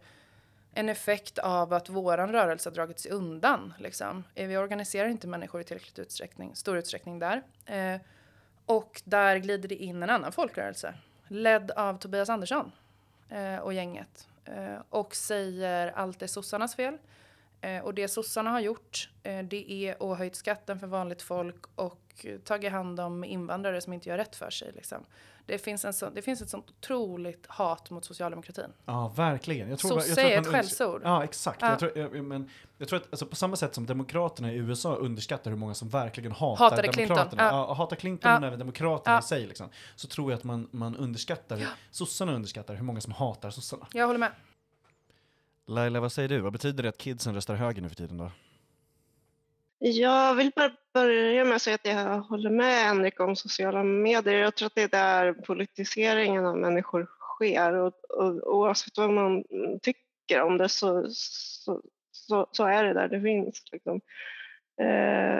[0.73, 3.73] en effekt av att våran rörelse har dragit sig undan.
[3.79, 4.23] Liksom.
[4.35, 7.43] Vi organiserar inte människor i tillräckligt utsträckning, stor utsträckning där.
[8.69, 10.93] Och där glider det in en annan folkrörelse,
[11.27, 12.71] ledd av Tobias Andersson
[13.29, 14.27] eh, och gänget.
[14.45, 16.97] Eh, och säger allt är sossarnas fel.
[17.61, 21.65] Eh, och det sossarna har gjort, eh, det är att höjt skatten för vanligt folk
[21.75, 24.71] och eh, tagit hand om invandrare som inte gör rätt för sig.
[24.75, 25.05] Liksom.
[25.49, 28.73] Det finns, en så, det finns ett sånt otroligt hat mot socialdemokratin.
[28.85, 29.69] Ja, verkligen.
[29.69, 31.01] Jag tror, Sosse jag tror är ett skällsord.
[31.03, 31.61] Ja, exakt.
[31.61, 31.69] Ja.
[31.69, 34.95] Jag, tror, jag, men, jag tror att alltså, på samma sätt som Demokraterna i USA
[34.95, 37.25] underskattar hur många som verkligen hatar Hatade Demokraterna.
[37.25, 37.39] Clinton.
[37.39, 37.67] Ja.
[37.67, 38.39] Ja, hatar Clinton ja.
[38.39, 39.19] men även Demokraterna ja.
[39.19, 39.47] i sig.
[39.47, 41.67] Liksom, så tror jag att man, man underskattar, ja.
[41.91, 43.87] sossarna underskattar hur många som hatar sossarna.
[43.93, 44.31] Jag håller med.
[45.67, 46.39] Laila, vad säger du?
[46.39, 48.31] Vad betyder det att kidsen röstar höger nu för tiden då?
[49.79, 54.33] Jag vill bara börja med att säga att jag håller med Henrik om sociala medier.
[54.33, 59.43] Jag tror att det är där politiseringen av människor sker och, och oavsett vad man
[59.81, 63.63] tycker om det så, så, så, så är det där det finns.
[63.71, 64.01] Liksom.
[64.81, 65.35] Eh,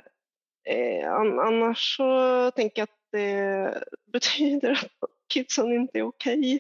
[0.76, 6.60] eh, annars så tänker jag att det betyder att kidsen inte är okej.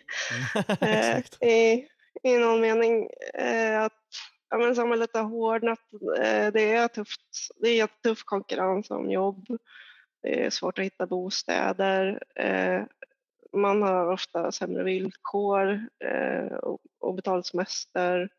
[0.71, 0.89] Okay.
[0.89, 1.87] eh, i,
[2.23, 3.09] I någon mening.
[3.33, 3.93] Eh, att
[4.49, 5.79] ja, men samhället har hårdnat.
[6.17, 7.21] Eh, det är tufft.
[7.55, 9.45] Det är jättetuff konkurrens om jobb.
[10.21, 12.23] Det är svårt att hitta bostäder.
[12.35, 12.83] Eh,
[13.53, 16.57] man har ofta sämre villkor eh,
[16.99, 18.29] och betald semester,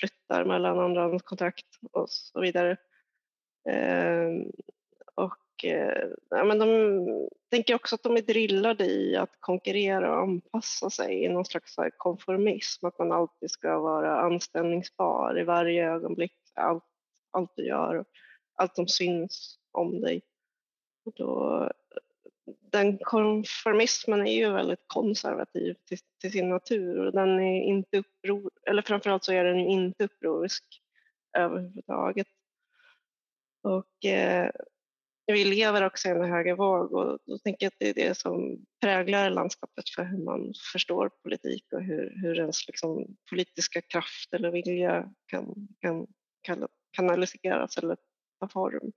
[0.00, 2.76] flyttar mellan andrahandskontrakt och så vidare.
[5.64, 10.90] Eh, ja, men de tänker också att de är drillade i att konkurrera och anpassa
[10.90, 16.84] sig i någon slags konformism, att man alltid ska vara anställningsbar i varje ögonblick, allt,
[17.30, 18.04] allt du gör.
[18.54, 20.22] allt som syns om dig.
[21.04, 21.70] Och då,
[22.72, 28.50] den konformismen är ju väldigt konservativ till, till sin natur och den är inte uppror,
[28.66, 30.64] eller framförallt så är den inte upprorisk
[31.38, 32.26] överhuvudtaget.
[33.62, 34.50] Och eh,
[35.32, 38.58] vi lever också i en högervåg och då tänker jag att det är det som
[38.80, 44.50] präglar landskapet för hur man förstår politik och hur, hur ens liksom, politiska kraft eller
[44.50, 45.68] vilja kan,
[46.42, 47.96] kan kanaliseras eller
[48.40, 48.92] ta form.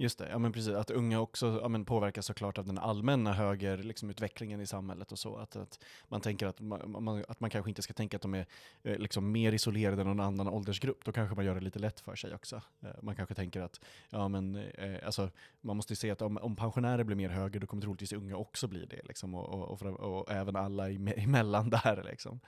[0.00, 0.74] Just det, ja men precis.
[0.74, 5.18] Att unga också ja, men påverkas såklart av den allmänna högerutvecklingen liksom, i samhället och
[5.18, 5.36] så.
[5.36, 8.34] Att, att man tänker att man, man, att man kanske inte ska tänka att de
[8.34, 8.46] är
[8.82, 11.04] eh, liksom, mer isolerade än någon annan åldersgrupp.
[11.04, 12.62] Då kanske man gör det lite lätt för sig också.
[12.80, 13.80] Eh, man kanske tänker att
[14.10, 15.30] ja, men, eh, alltså,
[15.60, 18.68] man måste se att om, om pensionärer blir mer höger, då kommer troligtvis unga också
[18.68, 19.00] bli det.
[19.04, 22.02] Liksom, och, och, och, och, och även alla emellan där.
[22.10, 22.40] Liksom.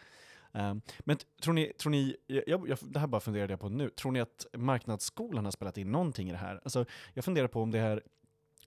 [0.53, 3.89] Um, men tror ni, tror ni jag, jag, det här bara funderade jag på nu,
[3.89, 6.61] tror ni att marknadsskolan har spelat in någonting i det här?
[6.65, 6.85] Alltså,
[7.15, 8.03] jag funderar på om det här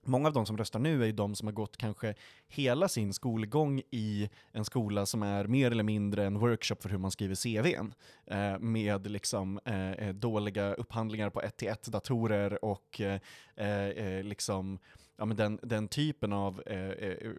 [0.06, 2.14] Många av de som röstar nu är ju de som har gått kanske
[2.48, 6.98] hela sin skolgång i en skola som är mer eller mindre en workshop för hur
[6.98, 7.94] man skriver CVn.
[8.26, 13.20] Eh, med liksom eh, eh, dåliga upphandlingar på 1-1-datorer och eh,
[13.56, 14.78] eh, liksom
[15.16, 17.32] ja, men den, den typen av eh, eh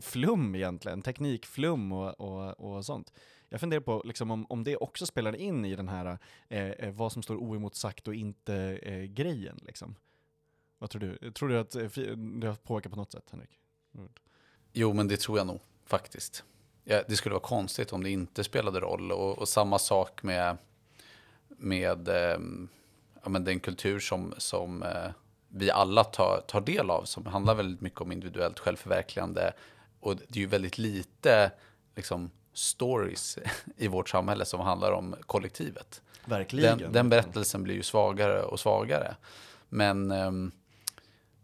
[0.00, 3.12] flum egentligen, teknikflum och, och, och sånt.
[3.48, 6.94] Jag funderar på liksom, om, om det också spelar in i den här eh, eh
[6.94, 9.56] vad som står oemotsagt och inte-grejen.
[9.60, 9.94] Eh, liksom.
[10.78, 11.32] Vad tror du?
[11.32, 13.50] Tror du att eh, det har påverkat på något sätt, Henrik?
[13.94, 14.08] Mm.
[14.72, 16.44] Jo, men det tror jag nog faktiskt.
[16.84, 19.12] Ja, det skulle vara konstigt om det inte spelade roll.
[19.12, 20.56] Och, och samma sak med,
[21.48, 22.38] med eh,
[23.22, 25.10] ja, men den kultur som, som eh,
[25.48, 29.52] vi alla tar, tar del av, som handlar väldigt mycket om individuellt självförverkligande.
[30.00, 31.52] Och det är ju väldigt lite
[31.94, 33.38] liksom, stories
[33.76, 36.02] i vårt samhälle som handlar om kollektivet.
[36.24, 36.78] Verkligen.
[36.78, 39.14] Den, den berättelsen blir ju svagare och svagare.
[39.68, 40.12] Men...
[40.12, 40.52] Um,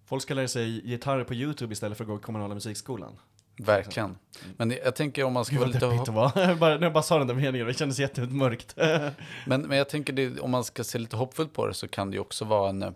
[0.04, 3.18] Folk ska lära sig gitarr på YouTube istället för att gå i kommunala musikskolan.
[3.56, 4.06] Verkligen.
[4.06, 4.54] Mm.
[4.56, 5.78] Men jag tänker om man ska vara lite...
[5.78, 8.74] Gud vad bara, när jag bara sa den där meningen, det kändes jättemörkt.
[9.46, 12.10] men, men jag tänker det, om man ska se lite hoppfullt på det så kan
[12.10, 12.94] det ju också vara en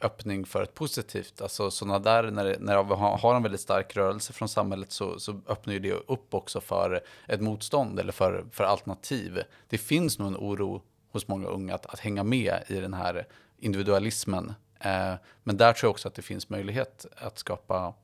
[0.00, 1.40] öppning för ett positivt.
[1.40, 5.40] Alltså sådana där, när, när vi har en väldigt stark rörelse från samhället så, så
[5.48, 9.42] öppnar ju det upp också för ett motstånd eller för, för alternativ.
[9.68, 10.82] Det finns nog en oro
[11.12, 13.26] hos många unga att, att hänga med i den här
[13.58, 14.54] individualismen.
[14.80, 17.94] Eh, men där tror jag också att det finns möjlighet att skapa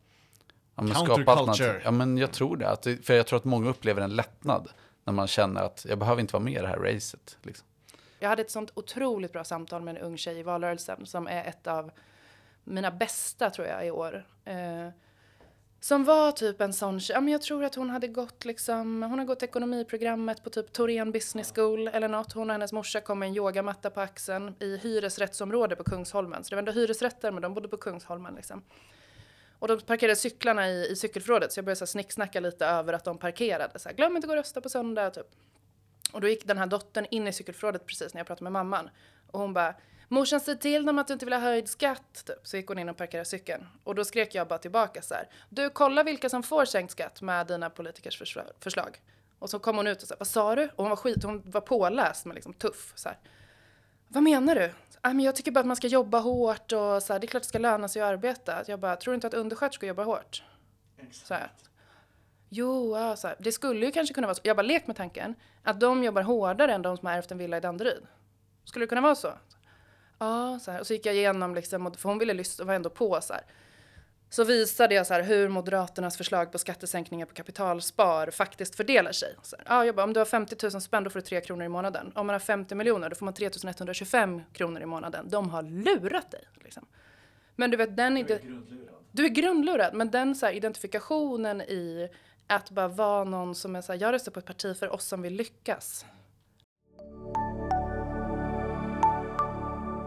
[0.77, 1.81] Ja, men alternativ.
[1.85, 2.69] Ja, men jag tror det.
[2.69, 2.87] Att.
[3.03, 4.69] För jag tror att många upplever en lättnad
[5.05, 7.39] när man känner att jag behöver inte vara med i det här racet.
[7.43, 7.67] Liksom.
[8.19, 11.45] Jag hade ett sånt otroligt bra samtal med en ung tjej i valrörelsen som är
[11.45, 11.91] ett av
[12.65, 14.27] mina bästa tror jag i år.
[14.45, 14.89] Eh,
[15.81, 19.03] som var typ en sån tjej, ja, men jag tror att hon hade gått liksom,
[19.03, 22.33] hon har gått ekonomiprogrammet på typ Torén Business School eller något.
[22.33, 26.45] Hon och hennes morsa kom med en yogamatta på axeln i hyresrättsområde på Kungsholmen.
[26.45, 28.63] Så det var ändå hyresrätter men de bodde på Kungsholmen liksom.
[29.59, 33.05] Och de parkerade cyklarna i, i cykelförrådet så jag började så snicksnacka lite över att
[33.05, 33.79] de parkerade.
[33.79, 35.27] Så här, Glöm inte att gå och rösta på söndag typ.
[36.13, 38.91] Och då gick den här dottern in i cykelförrådet precis när jag pratade med mamman.
[39.31, 39.75] Och hon bara,
[40.09, 42.25] morsan säg till dem att du inte vill ha höjd skatt.
[42.27, 42.47] Typ.
[42.47, 43.67] Så gick hon in och parkerade cykeln.
[43.85, 47.23] Och då skrek jag bara tillbaka så här, du kolla vilka som får sänkt skatt
[47.23, 48.23] med dina politikers
[48.61, 49.01] förslag.
[49.39, 50.65] Och så kom hon ut och sa, vad sa du?
[50.65, 52.93] Och hon var skit, hon var påläst men liksom tuff.
[52.95, 53.19] Så här.
[54.09, 54.65] Vad menar du?
[54.65, 57.29] Äh, men jag tycker bara att man ska jobba hårt och så här, det är
[57.29, 58.65] klart det ska löna sig att arbeta.
[58.67, 60.43] Jag bara, tror du inte att undersköterskor jobbar hårt?
[60.99, 61.27] Exakt.
[61.27, 61.51] Så här.
[62.49, 64.41] Jo, alltså, det skulle ju kanske kunna vara så.
[64.45, 67.39] Jag bara lekt med tanken att de jobbar hårdare än de som har ärvt en
[67.39, 68.07] villa i Danderyd.
[68.65, 69.33] Skulle det kunna vara så?
[70.19, 70.81] Ja, så här.
[70.81, 73.33] Och så gick jag igenom, liksom, för hon ville lyssna och var ändå på så
[73.33, 73.43] här.
[74.31, 79.35] Så visade jag så här, hur Moderaternas förslag på skattesänkningar på kapitalspar faktiskt fördelar sig.
[79.43, 81.41] Så här, ja, jag bara, om du har 50 000 spänn då får du 3
[81.41, 82.13] kronor i månaden.
[82.15, 85.31] Om man har 50 miljoner då får man 3 125 kronor i månaden.
[85.31, 86.45] De har lurat dig.
[86.55, 86.87] Liksom.
[87.57, 88.15] Men du vet, den...
[88.15, 88.95] Du är grundlurad.
[89.13, 92.09] Du är grundlurad, men den så här, identifikationen i
[92.47, 95.05] att bara vara någon som är så här, jag röstar på ett parti för oss
[95.05, 96.05] som vill lyckas.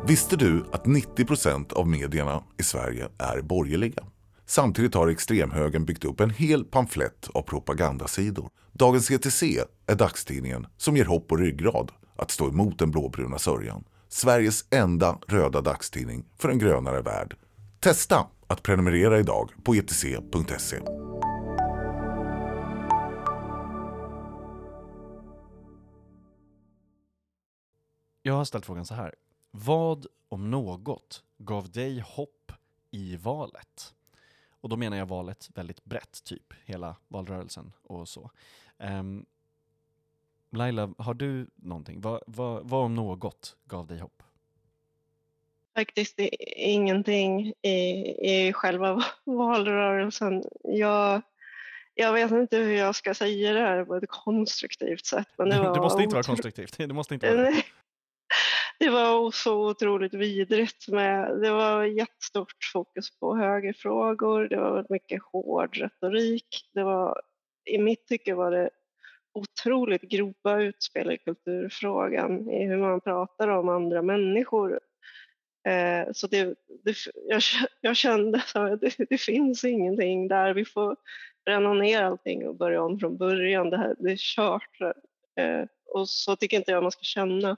[0.08, 4.04] Visste du att 90% av medierna i Sverige är borgerliga?
[4.46, 8.50] Samtidigt har extremhögern byggt upp en hel pamflett av propagandasidor.
[8.72, 9.44] Dagens ETC
[9.88, 13.84] är dagstidningen som ger hopp och ryggrad att stå emot den blåbruna sörjan.
[14.10, 17.36] Sveriges enda röda dagstidning för en grönare värld.
[17.80, 20.80] Testa att prenumerera idag på etc.se.
[28.30, 29.16] Jag har ställt frågan så här.
[29.52, 32.52] Vad om något gav dig hopp
[32.92, 33.94] i valet?
[34.62, 38.32] Och då menar jag valet väldigt brett, typ hela valrörelsen och så.
[38.78, 39.26] Um,
[40.50, 42.02] Laila, har du någonting?
[42.02, 44.24] Vad, vad, vad om något gav dig hopp?
[45.76, 46.20] faktiskt
[46.56, 47.78] ingenting i,
[48.32, 50.44] i själva valrörelsen.
[50.64, 51.22] Jag,
[51.96, 55.28] jag vet inte hur jag ska säga det här på ett konstruktivt sätt.
[55.38, 56.78] Men det, var det måste inte vara konstruktivt.
[56.78, 57.54] Det måste inte vara
[58.80, 58.90] det.
[58.90, 60.88] var så otroligt vidrigt.
[60.88, 64.48] Med, det var jättestort fokus på högerfrågor.
[64.48, 66.70] Det var mycket hård retorik.
[66.74, 67.22] Det var,
[67.66, 68.70] I mitt tycke var det
[69.34, 74.80] otroligt grova utspel i kulturfrågan i hur man pratar om andra människor.
[75.68, 76.96] Eh, så det, det,
[77.28, 77.42] jag,
[77.82, 80.54] jag kände att det, det finns ingenting där.
[80.54, 80.96] Vi får
[81.46, 83.70] bränna ner allting och börja om från början.
[83.70, 84.82] Det, här, det är kört.
[85.40, 87.58] Eh, och så tycker inte jag man ska känna.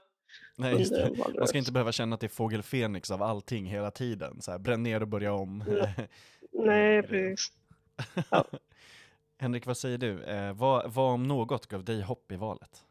[0.56, 1.10] Nej, just det.
[1.38, 4.40] Man ska inte behöva känna att det är fågel Fenix av allting hela tiden.
[4.40, 5.64] Så här, bränn ner och börja om.
[6.52, 7.52] Nej, precis.
[8.30, 8.44] Ja.
[9.38, 10.22] Henrik, vad säger du?
[10.22, 12.84] Eh, vad, vad om något gav dig hopp i valet?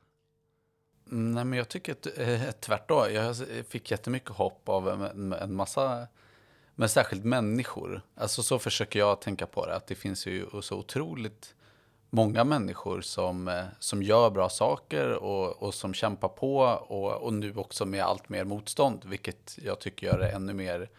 [1.11, 3.13] Mm, nej, men jag tycker att, eh, tvärtom.
[3.13, 3.35] Jag
[3.67, 6.07] fick jättemycket hopp av en, en massa,
[6.75, 8.01] men särskilt människor.
[8.15, 11.55] Alltså så försöker jag tänka på det, att det finns ju så otroligt
[12.13, 17.33] många människor som, eh, som gör bra saker och, och som kämpar på och, och
[17.33, 20.89] nu också med allt mer motstånd, vilket jag tycker gör det ännu mer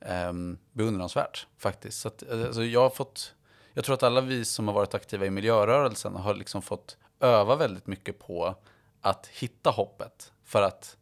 [0.00, 0.32] eh,
[0.72, 2.00] beundransvärt faktiskt.
[2.00, 3.34] Så att, alltså, jag har fått,
[3.72, 7.56] jag tror att alla vi som har varit aktiva i miljörörelsen har liksom fått öva
[7.56, 8.54] väldigt mycket på
[9.00, 10.32] att hitta hoppet.
[10.44, 10.96] För att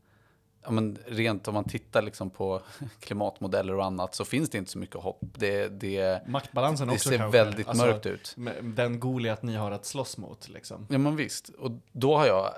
[0.64, 2.62] ja, men rent om man tittar liksom på
[3.00, 5.20] klimatmodeller och annat så finns det inte så mycket hopp.
[5.20, 7.38] Det, det, Maktbalansen det också ser kanske.
[7.38, 8.36] väldigt alltså, mörkt ut.
[8.62, 10.86] Den Goliat ni har att slåss mot liksom.
[10.90, 12.54] Ja men visst, och då har jag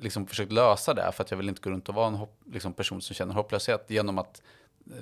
[0.00, 2.40] liksom försökt lösa det för att jag vill inte gå runt och vara en hopp,
[2.52, 4.42] liksom person som känner hopplöshet genom att
[4.90, 4.96] eh,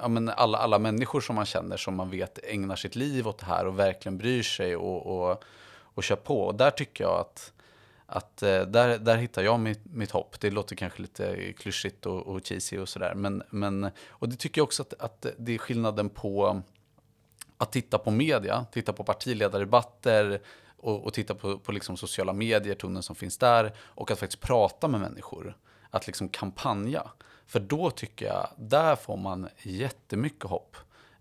[0.00, 3.38] ja, men alla, alla människor som man känner som man vet ägnar sitt liv åt
[3.38, 5.44] det här och verkligen bryr sig och, och,
[5.82, 6.40] och kör på.
[6.40, 7.52] Och där tycker jag att
[8.12, 10.40] att eh, där, där hittar jag mitt, mitt hopp.
[10.40, 13.14] Det låter kanske lite klyschigt och, och cheesy och sådär.
[13.14, 16.62] Men, men, och det tycker jag också att, att det är skillnaden på
[17.56, 20.40] att titta på media, titta på partiledardebatter
[20.76, 24.42] och, och titta på, på liksom sociala medier, tonen som finns där och att faktiskt
[24.42, 25.56] prata med människor.
[25.90, 27.10] Att liksom kampanja.
[27.46, 30.76] För då tycker jag, där får man jättemycket hopp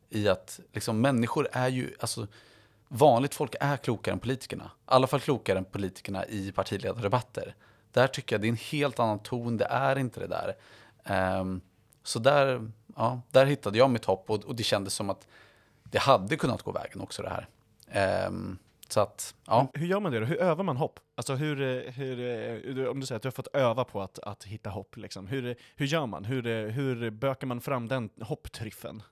[0.09, 2.27] i att liksom, människor är ju, alltså
[2.89, 4.63] vanligt folk är klokare än politikerna.
[4.63, 7.55] I alla fall klokare än politikerna i partiledardebatter.
[7.91, 10.55] Där tycker jag det är en helt annan ton, det är inte det där.
[11.39, 11.61] Um,
[12.03, 15.27] så där, ja, där hittade jag mitt hopp och, och, det kändes som att
[15.83, 18.27] det hade kunnat gå vägen också det här.
[18.27, 19.71] Um, så att, ja.
[19.73, 20.25] Hur gör man det då?
[20.25, 20.99] Hur övar man hopp?
[21.15, 22.19] Alltså hur, eh, hur,
[22.79, 25.27] eh, om du säger att du har fått öva på att, att hitta hopp, liksom.
[25.27, 26.25] hur, hur gör man?
[26.25, 29.03] Hur, eh, hur bökar man fram den hopptryffen?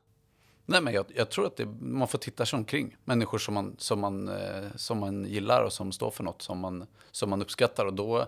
[0.69, 2.95] Nej, men jag, jag tror att det, man får titta sig omkring.
[3.03, 6.59] Människor som man, som, man, eh, som man gillar och som står för något som
[6.59, 7.85] man, som man uppskattar.
[7.85, 8.27] Och då,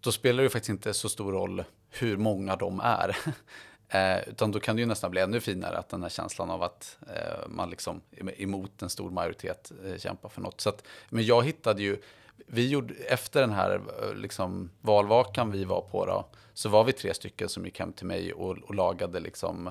[0.00, 3.16] då spelar det faktiskt inte så stor roll hur många de är.
[3.88, 6.62] eh, utan då kan det ju nästan bli ännu finare att den här känslan av
[6.62, 8.00] att eh, man liksom
[8.36, 10.60] emot en stor majoritet eh, kämpar för något.
[10.60, 12.02] Så att, men jag hittade ju,
[12.46, 16.92] vi gjorde, efter den här eh, liksom, valvakan vi var på då, så var vi
[16.92, 19.70] tre stycken som gick hem till mig och, och lagade liksom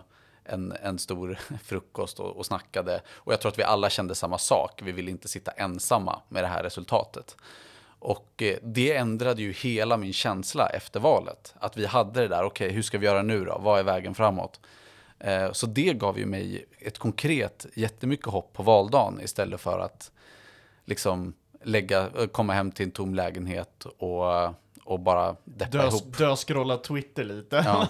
[0.49, 3.01] en, en stor frukost och, och snackade.
[3.09, 4.81] Och jag tror att vi alla kände samma sak.
[4.83, 7.37] Vi ville inte sitta ensamma med det här resultatet.
[7.99, 11.55] Och eh, det ändrade ju hela min känsla efter valet.
[11.59, 13.57] Att vi hade det där, okej okay, hur ska vi göra nu då?
[13.61, 14.59] Vad är vägen framåt?
[15.19, 20.11] Eh, så det gav ju mig ett konkret, jättemycket hopp på valdagen istället för att
[20.85, 21.33] liksom
[21.63, 24.53] lägga, eh, komma hem till en tom lägenhet och
[24.87, 26.17] och bara deppa dö, ihop.
[26.17, 27.55] Döskrolla Twitter lite.
[27.65, 27.87] Ja.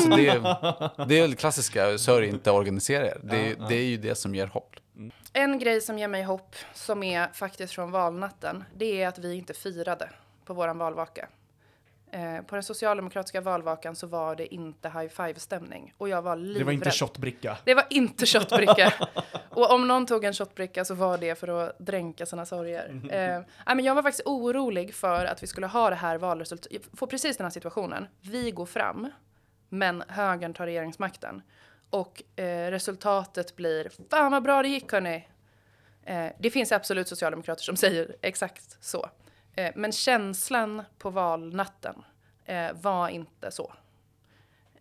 [0.00, 3.20] Så det, är, det är det klassiska, sörj inte, organisera er.
[3.22, 3.66] Det, ja, ja.
[3.68, 4.76] det är ju det som ger hopp.
[4.96, 5.10] Mm.
[5.32, 9.34] En grej som ger mig hopp, som är faktiskt från valnatten, det är att vi
[9.34, 10.10] inte firade
[10.44, 11.28] på våran valvaka.
[12.12, 15.94] Eh, på den socialdemokratiska valvakan så var det inte high five-stämning.
[15.98, 16.60] Och jag var livrädd.
[16.60, 17.56] Det var inte shotbricka.
[17.64, 18.92] Det var inte shotbricka.
[19.50, 22.88] och om någon tog en shotbricka så var det för att dränka sina sorger.
[22.88, 23.10] Mm.
[23.10, 27.06] Eh, men jag var faktiskt orolig för att vi skulle ha det här valresultatet, få
[27.06, 28.06] precis den här situationen.
[28.20, 29.10] Vi går fram,
[29.68, 31.42] men högern tar regeringsmakten.
[31.90, 35.28] Och eh, resultatet blir, fan vad bra det gick hörni.
[36.04, 39.10] Eh, det finns absolut socialdemokrater som säger exakt så.
[39.54, 42.04] Eh, men känslan på valnatten
[42.44, 43.72] eh, var inte så.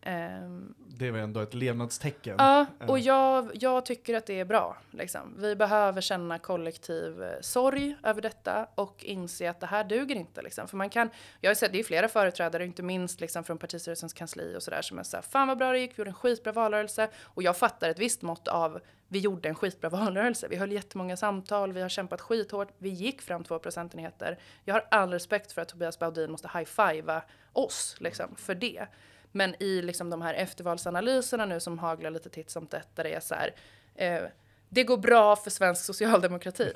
[0.05, 2.35] Um, det var ändå ett levnadstecken.
[2.37, 3.05] Ja, och eh.
[3.05, 4.77] jag, jag tycker att det är bra.
[4.91, 5.35] Liksom.
[5.37, 10.41] Vi behöver känna kollektiv eh, sorg över detta och inse att det här duger inte.
[10.41, 10.67] Liksom.
[10.67, 11.09] För man kan,
[11.41, 14.81] jag har sett, det är flera företrädare, inte minst liksom, från partistyrelsens kansli och sådär,
[14.81, 17.09] som är såhär, fan vad bra det gick, vi gjorde en skitbra valrörelse.
[17.23, 20.47] Och jag fattar ett visst mått av, vi gjorde en skitbra valrörelse.
[20.47, 24.39] Vi höll jättemånga samtal, vi har kämpat skithårt, vi gick fram två procentenheter.
[24.65, 27.21] Jag har all respekt för att Tobias Baudin måste high-fivea
[27.53, 28.87] oss liksom, för det.
[29.31, 33.13] Men i liksom de här eftervalsanalyserna nu som haglar lite titt som tätt där det
[33.13, 33.55] är så här,
[33.95, 34.23] eh,
[34.69, 36.73] det går bra för svensk socialdemokrati.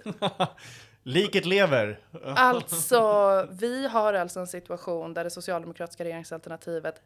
[1.04, 2.00] Liket lever!
[2.36, 7.02] Alltså, vi har alltså en situation där det socialdemokratiska regeringsalternativet,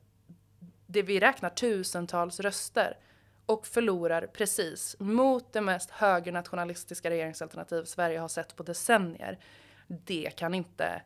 [0.86, 2.98] det vi räknar tusentals röster
[3.45, 9.39] och förlorar precis mot det mest högernationalistiska regeringsalternativ Sverige har sett på decennier.
[9.88, 11.02] Det kan inte,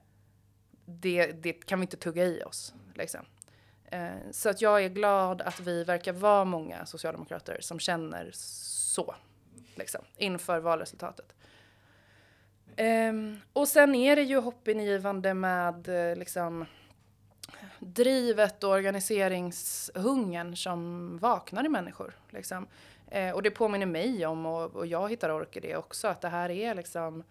[0.86, 2.74] det, det kan vi inte tugga i oss.
[2.96, 3.26] Liksom.
[3.92, 9.16] Eh, så att jag är glad att vi verkar vara många socialdemokrater som känner så
[9.76, 11.34] liksom, inför valresultatet.
[12.76, 16.66] Ehm, och sen är det ju hoppingivande med eh, liksom,
[17.80, 22.14] drivet och organiseringshungern som vaknar i människor.
[22.30, 22.68] Liksom.
[23.08, 26.22] Eh, och det påminner mig om, och, och, jag hittar ork i det också, att
[26.22, 27.24] det här är liksom,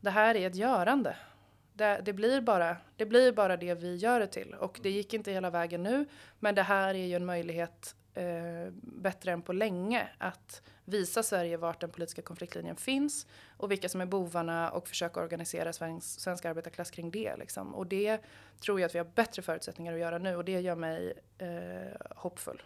[0.00, 1.16] det här är ett görande.
[1.74, 4.54] Det, det, blir bara, det blir bara det vi gör det till.
[4.54, 6.06] Och det gick inte hela vägen nu,
[6.40, 11.56] men det här är ju en möjlighet eh, bättre än på länge att visa Sverige
[11.56, 16.44] vart den politiska konfliktlinjen finns och vilka som är bovarna och försöka organisera svensk, svensk
[16.44, 17.36] arbetarklass kring det.
[17.36, 17.74] Liksom.
[17.74, 18.20] Och det
[18.60, 22.16] tror jag att vi har bättre förutsättningar att göra nu och det gör mig eh,
[22.16, 22.62] hoppfull.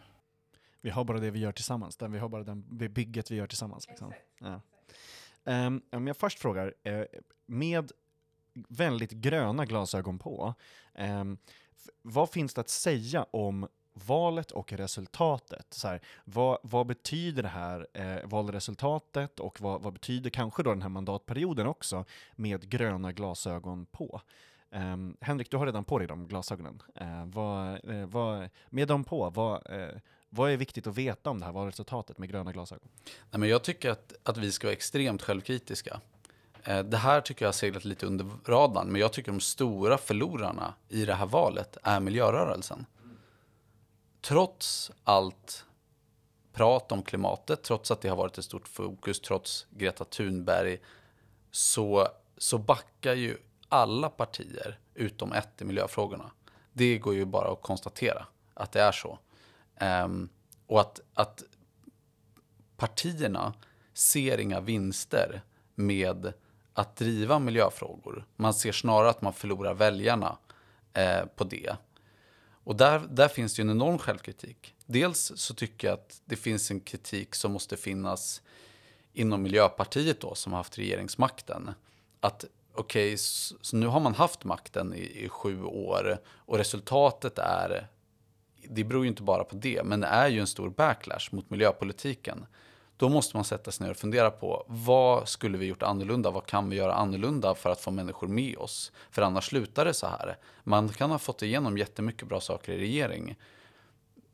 [0.81, 3.89] Vi har bara det vi gör tillsammans, vi har bara det bygget vi gör tillsammans.
[3.89, 4.13] Liksom.
[4.39, 4.61] Ja.
[5.45, 7.05] Um, om jag först frågar, uh,
[7.47, 7.93] med
[8.69, 10.55] väldigt gröna glasögon på,
[10.99, 11.25] Eh,
[12.03, 13.69] vad finns det att säga om
[14.07, 15.67] valet och resultatet.
[15.71, 20.71] Så här, vad, vad, betyder det här eh, valresultatet och vad, vad, betyder kanske då
[20.71, 22.05] den här mandatperioden också
[22.35, 24.21] med gröna glasögon på?
[24.71, 26.83] Um, Henrik, du har redan på dig de glasögonen.
[27.01, 29.99] Uh, vad, uh, vad, med dem på, vad, uh,
[30.29, 32.89] vad är viktigt att veta om det här valresultatet med gröna glasögon?
[33.31, 36.01] Nej, men jag tycker att, att vi ska vara extremt självkritiska.
[36.67, 39.99] Eh, det här tycker jag har seglat lite under radarn, men jag tycker de stora
[39.99, 42.87] förlorarna i det här valet är miljörörelsen
[44.29, 45.65] trots allt
[46.53, 50.79] prat om klimatet, trots att det har varit ett stort fokus, trots Greta Thunberg,
[51.51, 53.39] så, så backar ju
[53.69, 56.31] alla partier utom ett i miljöfrågorna.
[56.73, 59.19] Det går ju bara att konstatera att det är så.
[59.81, 60.29] Um,
[60.67, 61.43] och att, att
[62.77, 63.55] partierna
[63.95, 65.43] ser inga vinster
[65.75, 66.33] med
[66.77, 68.25] att driva miljöfrågor.
[68.37, 70.39] Man ser snarare att man förlorar väljarna
[70.93, 71.77] eh, på det.
[72.65, 74.75] Och där, där finns det ju en enorm självkritik.
[74.87, 78.43] Dels så tycker jag att det finns en kritik som måste finnas
[79.13, 81.71] inom Miljöpartiet då, som har haft regeringsmakten.
[82.21, 86.59] Att okej, okay, så, så, nu har man haft makten i, i, sju år och
[86.59, 87.89] resultatet är,
[88.69, 91.51] det beror ju inte bara på det, men det är ju en stor backlash mot
[91.51, 92.47] miljöpolitiken.
[92.97, 96.31] Då måste man sätta sig ner och fundera på vad skulle vi gjort annorlunda?
[96.31, 98.93] Vad kan vi göra annorlunda för att få människor med oss?
[99.11, 100.39] För annars slutar det så här.
[100.65, 103.37] Man kan ha fått igenom jättemycket bra saker i regering.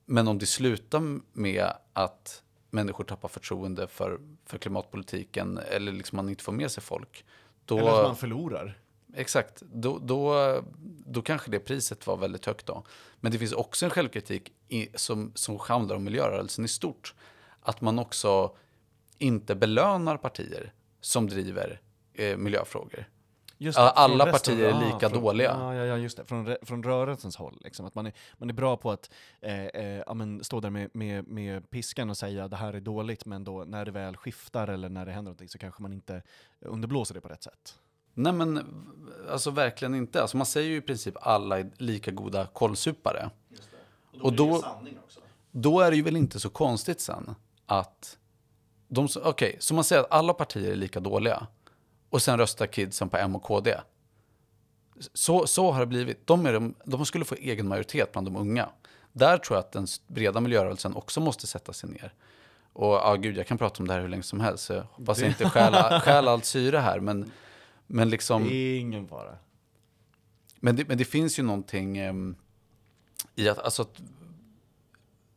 [0.06, 6.28] Men om det slutar med att människor tappar förtroende för, för klimatpolitiken eller liksom man
[6.28, 7.24] inte får med sig folk.
[7.64, 8.78] Då, eller att man förlorar.
[9.14, 10.60] Exakt, då, då,
[11.06, 12.84] då kanske det priset var väldigt högt då.
[13.20, 17.14] Men det finns också en självkritik i, som, som handlar om miljörörelsen i stort
[17.62, 18.56] att man också
[19.18, 21.80] inte belönar partier som driver
[22.14, 23.06] eh, miljöfrågor.
[23.62, 25.50] Just det, Alla partier är lika ah, från, dåliga.
[25.50, 26.24] Ja, ja, just det.
[26.24, 27.58] Från, från rörelsens håll.
[27.64, 27.86] Liksom.
[27.86, 29.10] Att man, är, man är bra på att
[29.40, 33.26] eh, eh, ja, stå där med, med, med piskan och säga det här är dåligt,
[33.26, 36.22] men då när det väl skiftar eller när det händer någonting så kanske man inte
[36.60, 37.78] underblåser det på rätt sätt.
[38.14, 38.60] Nej men
[39.30, 40.22] alltså verkligen inte.
[40.22, 43.30] Alltså, man säger ju i princip alla är lika goda kålsupare.
[44.20, 44.74] Och då, och då,
[45.50, 47.34] då är det ju väl inte så konstigt sen
[47.80, 48.18] att
[48.88, 51.46] de, okej, okay, så man säger att alla partier är lika dåliga
[52.10, 53.80] och sen röstar kidsen på M och KD.
[55.12, 56.26] Så, så har det blivit.
[56.26, 58.68] De, är de, de skulle få egen majoritet bland de unga.
[59.12, 62.14] Där tror jag att den breda miljörörelsen också måste sätta sig ner.
[62.72, 64.64] Och ja, gud, jag kan prata om det här hur länge som helst.
[64.64, 67.00] Så jag hoppas jag inte stjäl, stjäl allt syre här.
[67.00, 67.30] Men,
[67.86, 68.44] men liksom...
[68.44, 69.38] Det är ingen fara.
[70.60, 72.14] Men det, men det finns ju någonting eh,
[73.34, 74.00] i att, alltså att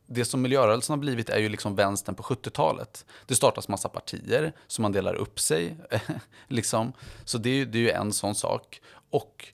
[0.06, 3.06] det som miljörörelsen har blivit är ju liksom vänstern på 70-talet.
[3.26, 5.76] Det startas massa partier som man delar upp sig.
[6.48, 6.92] liksom.
[7.24, 8.80] Så det är, det är ju en sån sak.
[9.10, 9.48] Och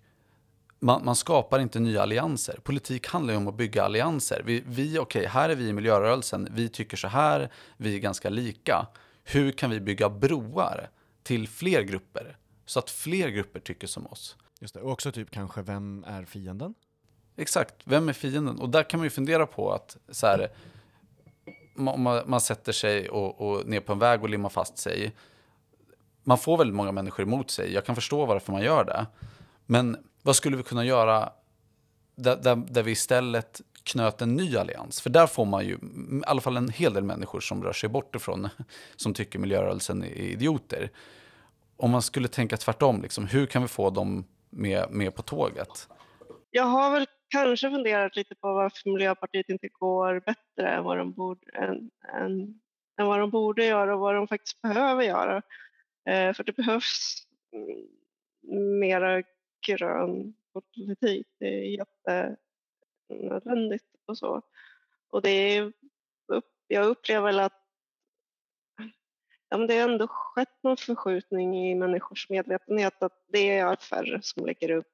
[0.81, 2.59] man, man, skapar inte nya allianser.
[2.63, 4.43] Politik handlar ju om att bygga allianser.
[4.45, 7.99] Vi, vi okej, okay, här är vi i miljörörelsen, vi tycker så här, vi är
[7.99, 8.87] ganska lika.
[9.25, 10.91] Hur kan vi bygga broar
[11.23, 12.37] till fler grupper?
[12.67, 14.37] Så att fler grupper tycker som oss.
[14.61, 14.81] Just det.
[14.81, 16.75] Och också typ kanske, vem är fienden?
[17.37, 18.61] Exakt, vem är fienden?
[18.61, 20.51] Och där kan man ju fundera på att så här,
[21.75, 25.13] man, man sätter sig och, och ner på en väg och limmar fast sig.
[26.25, 27.73] Man får väldigt många människor emot sig.
[27.73, 29.07] Jag kan förstå varför man gör det.
[29.67, 31.33] Men vad skulle vi kunna göra
[32.15, 35.01] där, där, där vi istället knöt en ny allians.
[35.01, 37.89] För där får man ju i alla fall en hel del människor som rör sig
[37.89, 38.49] bort ifrån,
[38.97, 40.91] som tycker miljörörelsen är idioter.
[41.77, 45.89] Om man skulle tänka tvärtom, liksom, hur kan vi få dem med, med på tåget?
[46.51, 51.13] Jag har väl kanske funderat lite på varför Miljöpartiet inte går bättre än vad de
[51.13, 52.61] borde, än, än,
[53.01, 55.43] än vad de borde göra och vad de faktiskt behöver göra.
[56.09, 57.89] Eh, för det behövs mm,
[58.81, 59.23] mera
[59.67, 61.27] grön politik.
[61.39, 61.87] Det är
[63.09, 64.43] jättenödvändigt och så.
[65.09, 65.73] Och det är,
[66.67, 67.63] jag upplever väl att
[69.49, 74.23] ja, men det har ändå skett någon förskjutning i människors medvetenhet att det är färre
[74.23, 74.92] som lägger upp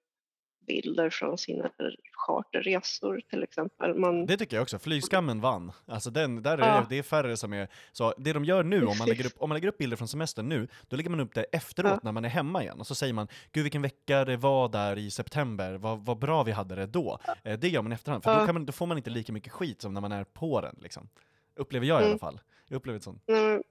[0.68, 1.70] bilder från sina
[2.12, 3.94] charterresor till exempel.
[3.94, 4.26] Man...
[4.26, 5.72] Det tycker jag också, flygskammen vann.
[5.86, 6.86] Alltså den, där är ja.
[6.88, 9.48] det, är färre som är, så det de gör nu, om man, lägger upp, om
[9.48, 12.00] man lägger upp bilder från semestern nu, då lägger man upp det efteråt ja.
[12.02, 14.98] när man är hemma igen, och så säger man Gud vilken vecka det var där
[14.98, 17.18] i september, vad, vad bra vi hade det då.
[17.26, 17.34] Ja.
[17.44, 19.52] Eh, det gör man i efterhand, för då, man, då, får man inte lika mycket
[19.52, 20.78] skit som när man är på den.
[20.82, 21.08] Liksom.
[21.56, 22.08] Upplever jag mm.
[22.08, 22.40] i alla fall.
[22.68, 23.28] Jag upplever det sånt.
[23.28, 23.62] Mm,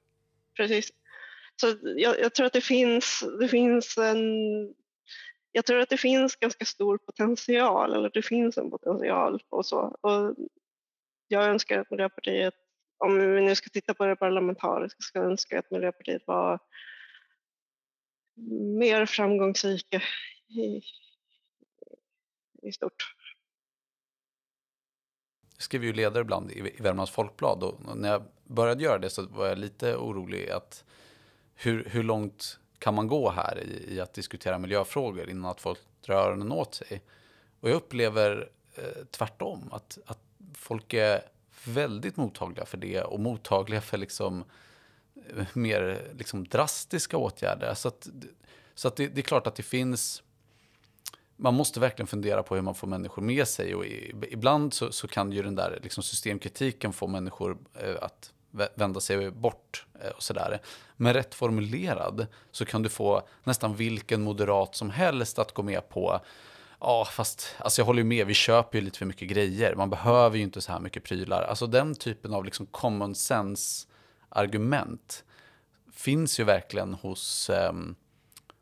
[0.57, 0.91] precis.
[1.55, 4.73] Så jag, jag, tror att det finns, det finns en
[5.57, 9.79] jag tror att det finns ganska stor potential, eller det finns en potential och så.
[9.79, 10.35] Och
[11.27, 12.53] jag önskar att Miljöpartiet,
[12.97, 16.59] om vi nu ska titta på det parlamentariska, ska önska att Miljöpartiet var
[18.79, 20.01] mer framgångsrika
[20.47, 20.81] i,
[22.67, 23.15] i stort.
[25.55, 29.27] Jag skriver ju ledare ibland i Värmlands Folkblad och när jag började göra det så
[29.27, 30.85] var jag lite orolig att
[31.55, 35.79] hur, hur långt kan man gå här i, i att diskutera miljöfrågor innan att folk
[36.05, 37.01] drar öronen åt sig?
[37.59, 40.19] Och jag upplever eh, tvärtom, att, att
[40.53, 41.21] folk är
[41.65, 44.43] väldigt mottagliga för det och mottagliga för liksom
[45.15, 47.73] eh, mer liksom drastiska åtgärder.
[47.73, 48.07] Så, att,
[48.75, 50.23] så att det, det, är klart att det finns...
[51.35, 53.75] Man måste verkligen fundera på hur man får människor med sig.
[53.75, 53.85] Och
[54.29, 58.33] ibland så, så kan ju den där liksom systemkritiken få människor eh, att
[58.75, 60.61] vända sig bort eh, och sådär.
[60.95, 65.89] Men rätt formulerad så kan du få nästan vilken moderat som helst att gå med
[65.89, 66.21] på
[66.79, 69.75] Ja, fast alltså jag håller ju med, vi köper ju lite för mycket grejer.
[69.75, 71.41] Man behöver ju inte så här mycket prylar.
[71.43, 73.87] Alltså den typen av liksom common sense
[74.29, 75.23] argument
[75.93, 77.95] finns ju verkligen hos um,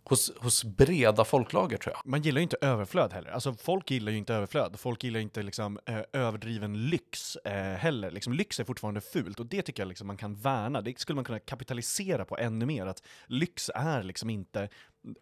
[0.10, 2.12] hos, hos breda folklager tror jag.
[2.12, 3.30] Man gillar ju inte överflöd heller.
[3.30, 4.80] Alltså folk gillar ju inte överflöd.
[4.80, 8.12] Folk gillar inte liksom eh, överdriven lyx eh, heller.
[8.12, 10.82] Liksom, lyx är fortfarande fult och det tycker jag liksom man kan värna.
[10.82, 12.86] Det skulle man kunna kapitalisera på ännu mer.
[12.86, 14.70] Att lyx är liksom inte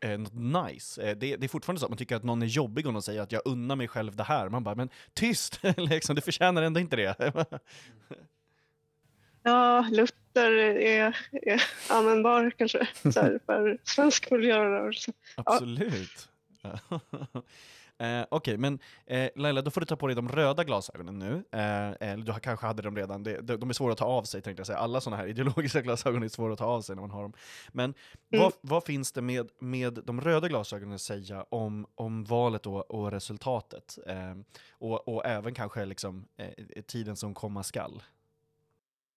[0.02, 1.02] eh, något nice.
[1.02, 3.02] Eh, det, det, är fortfarande så att man tycker att någon är jobbig om de
[3.02, 4.50] säger att jag unnar mig själv det här.
[4.50, 5.60] Man bara, men tyst!
[5.78, 7.16] liksom, du förtjänar ändå inte det.
[9.44, 15.12] Ja, Luther är, är användbar kanske här, för svensk miljörörelse.
[15.36, 16.30] Absolut.
[16.62, 16.70] Ja.
[18.06, 21.20] eh, Okej, okay, men eh, Laila, då får du ta på dig de röda glasögonen
[21.20, 21.60] nu.
[21.60, 24.60] Eh, du kanske hade dem redan, de, de är svåra att ta av sig tänkte
[24.60, 24.80] jag säga.
[24.80, 27.34] Alla sådana här ideologiska glasögon är svåra att ta av sig när man har dem.
[27.72, 27.94] Men
[28.32, 28.44] mm.
[28.44, 32.92] vad, vad, finns det med, med de röda glasögonen att säga om, om valet och,
[32.92, 33.98] och resultatet?
[34.08, 34.36] Eh,
[34.72, 38.04] och, och även kanske liksom, eh, tiden som komma skall?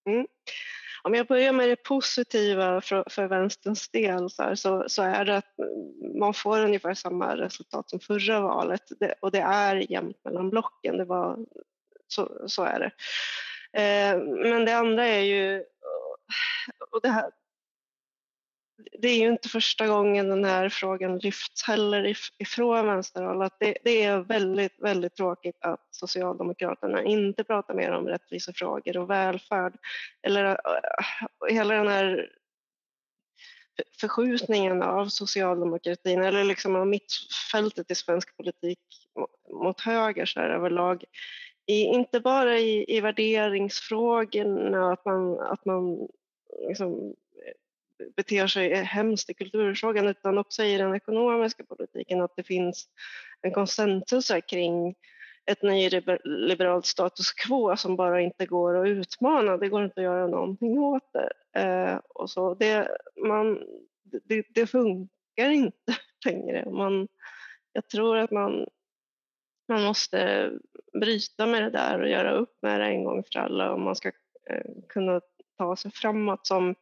[0.06, 0.26] Mm.
[1.02, 5.24] Om jag börjar med det positiva för, för vänsterns del så, här, så, så, är
[5.24, 5.54] det att
[6.18, 10.96] man får ungefär samma resultat som förra valet det, och det är jämnt mellan blocken.
[10.96, 11.38] Det var,
[12.08, 12.90] så, så är det.
[13.80, 15.64] Eh, men det andra är ju,
[16.90, 17.30] och det här,
[18.98, 23.42] det är ju inte första gången den här frågan lyfts heller ifrån vänsterhåll.
[23.42, 29.10] Att det, det, är väldigt, väldigt tråkigt att Socialdemokraterna inte pratar mer om rättvisefrågor och
[29.10, 29.76] välfärd.
[30.22, 30.56] Eller eh,
[31.50, 32.30] hela den här
[34.00, 38.78] förskjutningen av socialdemokratin eller liksom av mittfältet i svensk politik
[39.52, 41.04] mot höger så här överlag.
[41.66, 46.08] I, inte bara i, i värderingsfrågorna, att man, att man
[46.68, 47.14] liksom
[48.16, 52.88] beter sig hemskt i kulturfrågan utan också i den ekonomiska politiken att det finns
[53.42, 54.94] en konsensus kring
[55.46, 59.56] ett nyliberalt status quo som bara inte går att utmana.
[59.56, 61.32] Det går inte att göra någonting åt det.
[61.60, 62.54] Eh, och så.
[62.54, 62.88] Det,
[63.26, 63.62] man,
[64.24, 66.70] det, det funkar inte längre.
[66.70, 67.08] Man,
[67.72, 68.66] jag tror att man,
[69.68, 70.50] man måste
[71.00, 73.96] bryta med det där och göra upp med det en gång för alla om man
[73.96, 74.08] ska
[74.50, 75.20] eh, kunna
[75.58, 76.74] ta sig framåt som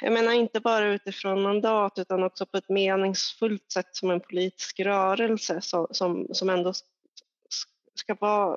[0.00, 4.80] jag menar inte bara utifrån mandat utan också på ett meningsfullt sätt som en politisk
[4.80, 6.72] rörelse som, som, som ändå
[7.94, 8.56] ska vara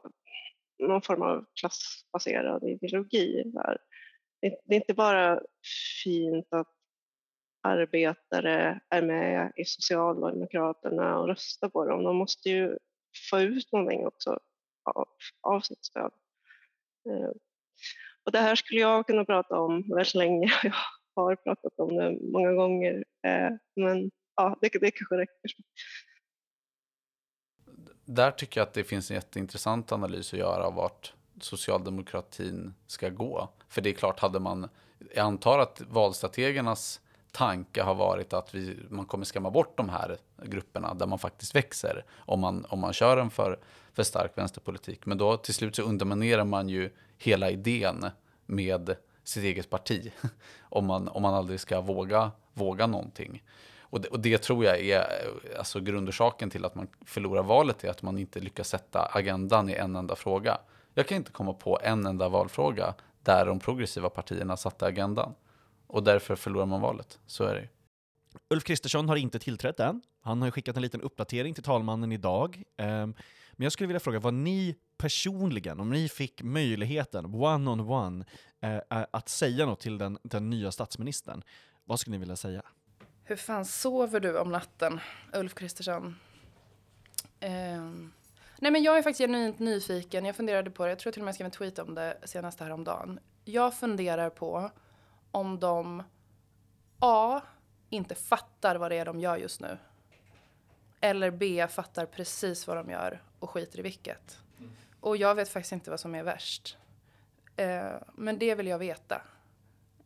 [0.79, 3.43] någon form av klassbaserad ideologi.
[3.45, 3.77] Där.
[4.41, 5.41] Det är inte bara
[6.03, 6.67] fint att
[7.63, 12.03] arbetare är med i Socialdemokraterna och röstar på dem.
[12.03, 12.77] De måste ju
[13.29, 14.39] få ut någonting också
[14.83, 15.07] av,
[15.41, 16.11] av sitt stöd.
[17.09, 17.31] Eh,
[18.23, 20.51] och det här skulle jag kunna prata om väldigt länge.
[20.63, 20.73] Jag
[21.19, 25.51] har pratat om det många gånger, eh, men ja, det, det kanske räcker.
[28.05, 33.09] Där tycker jag att det finns en jätteintressant analys att göra av vart socialdemokratin ska
[33.09, 33.49] gå.
[33.67, 34.69] För det är klart, hade man,
[35.15, 37.01] jag antar att valstrategernas
[37.31, 41.55] tanke har varit att vi, man kommer skamma bort de här grupperna där man faktiskt
[41.55, 43.59] växer om man, om man kör en för,
[43.93, 45.05] för stark vänsterpolitik.
[45.05, 48.05] Men då till slut så underminerar man ju hela idén
[48.45, 48.95] med
[49.29, 50.11] sitt eget parti
[50.61, 53.43] om man, om man aldrig ska våga, våga någonting.
[53.81, 55.05] Och det, och det tror jag är
[55.57, 59.73] alltså grundorsaken till att man förlorar valet är att man inte lyckas sätta agendan i
[59.73, 60.57] en enda fråga.
[60.93, 65.33] Jag kan inte komma på en enda valfråga där de progressiva partierna satte agendan.
[65.87, 67.19] Och därför förlorar man valet.
[67.25, 67.67] Så är det
[68.49, 70.01] Ulf Kristersson har inte tillträtt än.
[70.21, 72.63] Han har skickat en liten uppdatering till talmannen idag.
[72.77, 73.13] Ehm,
[73.59, 78.25] men jag skulle vilja fråga vad ni personligen, om ni fick möjligheten, one-on-one, on one,
[78.61, 81.43] eh, eh, att säga något till den, den nya statsministern,
[81.85, 82.61] vad skulle ni vilja säga?
[83.23, 84.99] Hur fan sover du om natten,
[85.33, 86.15] Ulf Kristersson?
[87.39, 87.51] Eh,
[88.59, 90.25] nej men jag är faktiskt genuint nyfiken.
[90.25, 90.89] Jag funderade på det.
[90.89, 93.19] Jag tror till och med jag skrev en tweet om det senast häromdagen.
[93.45, 94.71] Jag funderar på
[95.31, 96.03] om de
[96.99, 97.41] A.
[97.89, 99.77] Inte fattar vad det är de gör just nu.
[101.01, 101.67] Eller B.
[101.69, 104.39] Fattar precis vad de gör och skiter i vilket.
[104.59, 104.71] Mm.
[104.99, 106.77] Och jag vet faktiskt inte vad som är värst.
[107.61, 109.21] Uh, men det vill jag veta.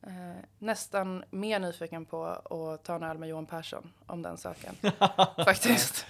[0.07, 4.75] Eh, nästan mer nyfiken på att ta en öl med Johan Persson om den saken.
[5.45, 6.05] Faktiskt.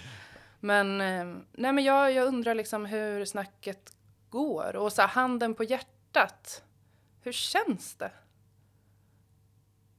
[0.60, 3.96] Men, eh, nej men jag, jag undrar liksom hur snacket
[4.30, 4.76] går.
[4.76, 6.62] Och så här, handen på hjärtat.
[7.22, 8.10] Hur känns det?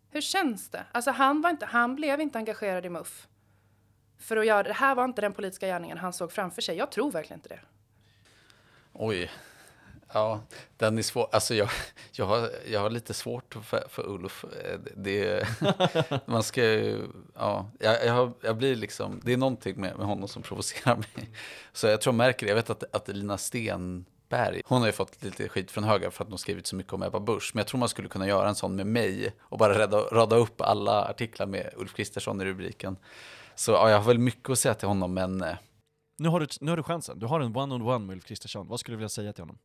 [0.10, 0.86] Hur känns det?
[0.92, 3.28] Alltså han, var inte, han blev inte engagerad i MUF.
[4.20, 6.78] För att göra det här var inte den politiska gärningen han såg framför sig.
[6.78, 7.59] Jag tror verkligen inte det.
[8.93, 9.32] Oj,
[10.16, 10.41] Ja,
[10.78, 11.28] den är svår.
[11.32, 11.70] Alltså jag,
[12.11, 14.45] jag, har, jag har lite svårt för, för Ulf.
[14.95, 15.47] Det,
[16.26, 16.63] man ska
[17.34, 21.30] ja, jag, jag, jag, blir liksom, det är någonting med, med honom som provocerar mig.
[21.74, 22.49] Så jag tror jag märker det.
[22.49, 26.24] Jag vet att, att Lina Stenberg, hon har ju fått lite skit från höger för
[26.24, 27.51] att hon skrivit så mycket om Ebba Busch.
[27.53, 30.36] Men jag tror man skulle kunna göra en sån med mig och bara rada, rada
[30.36, 32.97] upp alla artiklar med Ulf Kristersson i rubriken.
[33.56, 35.41] Så ja, jag har väl mycket att säga till honom, men...
[35.41, 35.56] Eh,
[36.18, 37.20] nu har du, nu har du chansen.
[37.20, 38.68] Du har en one-on-one -on -one med Ulf Kristersson.
[38.68, 39.58] Vad skulle du vilja säga till honom?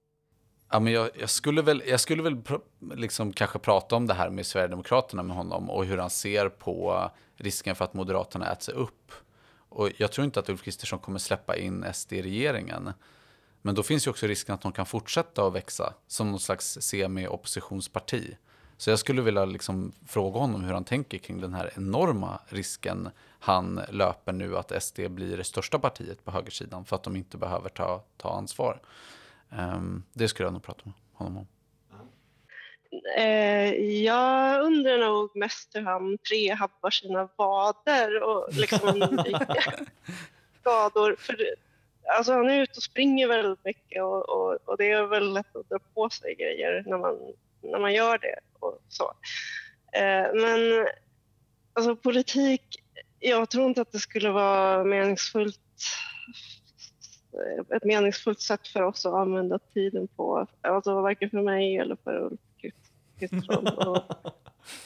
[0.70, 2.55] Ja, men jag, jag, skulle väl, jag skulle väl pr
[2.95, 7.11] liksom kanske prata om det här med Sverigedemokraterna med honom och hur han ser på
[7.36, 9.12] risken för att Moderaterna äter sig upp.
[9.68, 12.93] Och jag tror inte att Ulf Kristersson kommer släppa in SD i regeringen.
[13.62, 16.78] Men då finns ju också risken att de kan fortsätta att växa som någon slags
[16.80, 18.36] semi-oppositionsparti.
[18.81, 23.11] Så jag skulle vilja liksom fråga honom hur han tänker kring den här enorma risken
[23.41, 27.37] han löper nu att SD blir det största partiet på högersidan för att de inte
[27.37, 28.81] behöver ta, ta ansvar.
[29.59, 31.47] Um, det skulle jag nog prata med honom om.
[33.16, 33.72] Eh,
[34.05, 38.89] jag undrar nog mest hur han prehabbar sina vader och liksom
[40.61, 41.16] skador.
[41.18, 41.37] För,
[42.16, 45.57] alltså han är ute och springer väldigt mycket och, och, och, det är väl lätt
[45.57, 47.18] att dra på sig grejer när man,
[47.63, 48.39] när man gör det.
[48.59, 49.13] Och så.
[49.93, 50.87] Eh, men
[51.73, 52.63] alltså politik,
[53.19, 55.61] jag tror inte att det skulle vara meningsfullt
[57.77, 60.47] ett meningsfullt sätt för oss att använda tiden på.
[60.61, 62.41] Alltså varken för mig eller för Ulf
[63.19, 63.67] Kristersson.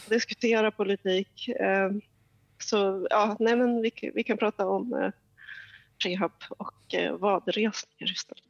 [0.09, 1.49] diskutera politik.
[1.49, 1.91] Eh,
[2.63, 5.11] så ja, nej men vi, vi kan prata om eh,
[6.05, 8.45] rehab och eh, vadresningar istället.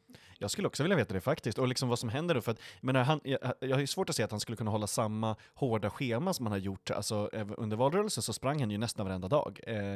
[0.45, 2.61] Jag skulle också vilja veta det faktiskt, och liksom vad som händer då, för att
[2.80, 5.36] men han, jag, jag har ju svårt att se att han skulle kunna hålla samma
[5.55, 9.28] hårda schema som han har gjort, alltså under valrörelsen så sprang han ju nästan varenda
[9.28, 9.95] dag, eh,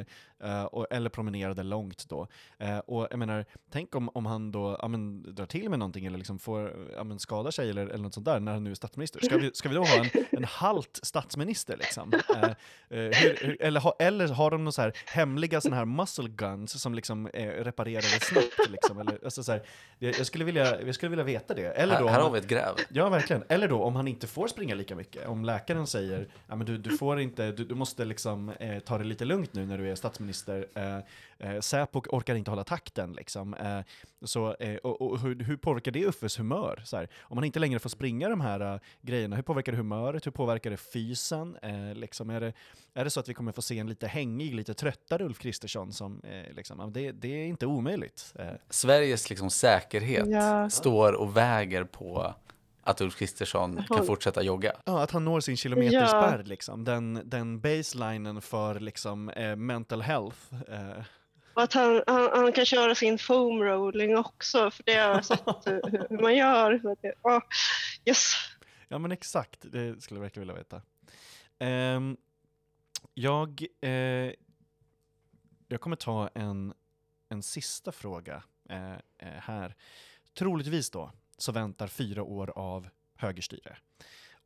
[0.49, 2.27] eh, och, eller promenerade långt då.
[2.57, 6.05] Eh, och jag menar, tänk om, om han då ja, men, drar till med någonting
[6.05, 8.71] eller liksom får, ja, men, skadar sig eller, eller något sånt där när han nu
[8.71, 9.19] är statsminister.
[9.19, 12.13] Ska vi, ska vi då ha en, en halt statsminister liksom?
[12.35, 12.53] Eh, eh,
[12.89, 16.81] hur, hur, eller, ha, eller har de några så här hemliga sådana här muscle guns
[16.81, 18.99] som liksom eh, reparerar det snabbt liksom?
[18.99, 19.63] Eller, alltså, så här,
[19.99, 21.65] jag, jag skulle vilja, jag skulle vilja veta det.
[21.65, 22.75] Eller då, här, här har vi ett gräv.
[22.89, 23.43] Ja, verkligen.
[23.49, 25.27] Eller då om han inte får springa lika mycket.
[25.27, 28.97] Om läkaren säger ja, men du, du får inte, du, du måste liksom eh, ta
[28.97, 30.67] det lite lugnt nu när du är statsminister.
[30.73, 30.97] Eh,
[31.39, 33.53] eh, Säpo orkar inte hålla takten liksom.
[33.53, 33.79] Eh,
[34.21, 36.81] så, eh, och, och hur, hur, påverkar det Uffes humör?
[36.85, 39.77] Så här, om man inte längre får springa de här uh, grejerna, hur påverkar det
[39.77, 40.25] humöret?
[40.25, 41.57] Hur påverkar det fysen?
[41.61, 42.53] Eh, liksom, är, det,
[42.93, 45.93] är det så att vi kommer få se en lite hängig, lite tröttare Ulf Kristersson?
[45.93, 48.33] Som, eh, liksom, det, det, är inte omöjligt.
[48.39, 48.47] Eh.
[48.69, 50.69] Sveriges liksom, säkerhet ja.
[50.69, 52.33] står och väger på
[52.89, 54.71] att Ulf Kristersson kan fortsätta jogga.
[54.85, 56.43] Ja, att han når sin kilometerspärr, ja.
[56.43, 56.83] liksom.
[56.83, 60.37] den, den baselinen för liksom, eh, mental health.
[60.67, 61.03] Eh.
[61.59, 65.25] Och att han, han, han, kan köra sin foam rolling också, för det har jag
[65.25, 66.79] sett eh, hur, hur, man gör.
[66.79, 67.39] Så att det, oh,
[68.05, 68.33] yes.
[68.87, 70.81] Ja men exakt, det skulle jag verkligen vilja veta.
[71.95, 72.17] Um,
[73.13, 73.91] jag, eh,
[75.67, 76.73] jag kommer ta en,
[77.29, 79.75] en sista fråga eh, eh här.
[80.33, 83.77] Troligtvis då så väntar fyra år av högerstyre.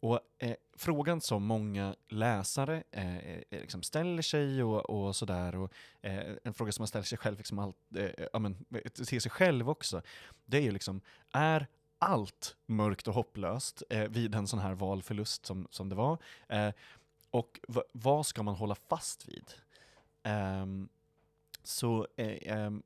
[0.04, 5.74] Och eh, frågan som många läsare eh, eh, liksom ställer sig och, och sådär, och
[6.02, 9.22] eh, en fråga som man ställer sig själv, liksom allt, eh, eh, ja, men, till
[9.22, 10.02] sig själv också,
[10.46, 11.02] det är ju liksom,
[11.32, 11.68] är
[12.00, 16.18] allt mörkt och hopplöst eh, vid en sån här valförlust som, som det var?
[16.48, 16.70] Eh,
[17.32, 17.60] och
[17.92, 19.54] vad ska man hålla fast vid?
[20.24, 20.90] Ehm,
[21.64, 22.84] så ehm,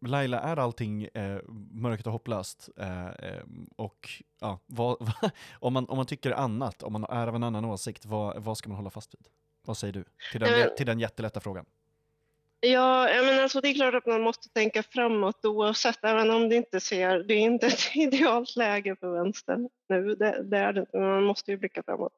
[0.00, 1.40] Laila, är allting eh,
[1.70, 2.68] mörkt och hopplöst?
[2.76, 3.42] Eh, eh,
[3.76, 4.08] och
[4.40, 5.12] ja, vad,
[5.60, 8.58] om, man, om man tycker annat, om man är av en annan åsikt, vad, vad
[8.58, 9.28] ska man hålla fast vid?
[9.66, 11.66] Vad säger du till den, men, till den jättelätta frågan?
[12.60, 16.56] Ja, menar, alltså, det är klart att man måste tänka framåt oavsett, även om det
[16.56, 20.86] inte ser, det är inte ett idealt läge för vänstern nu, det, det är det
[20.92, 22.12] men man måste ju blicka framåt.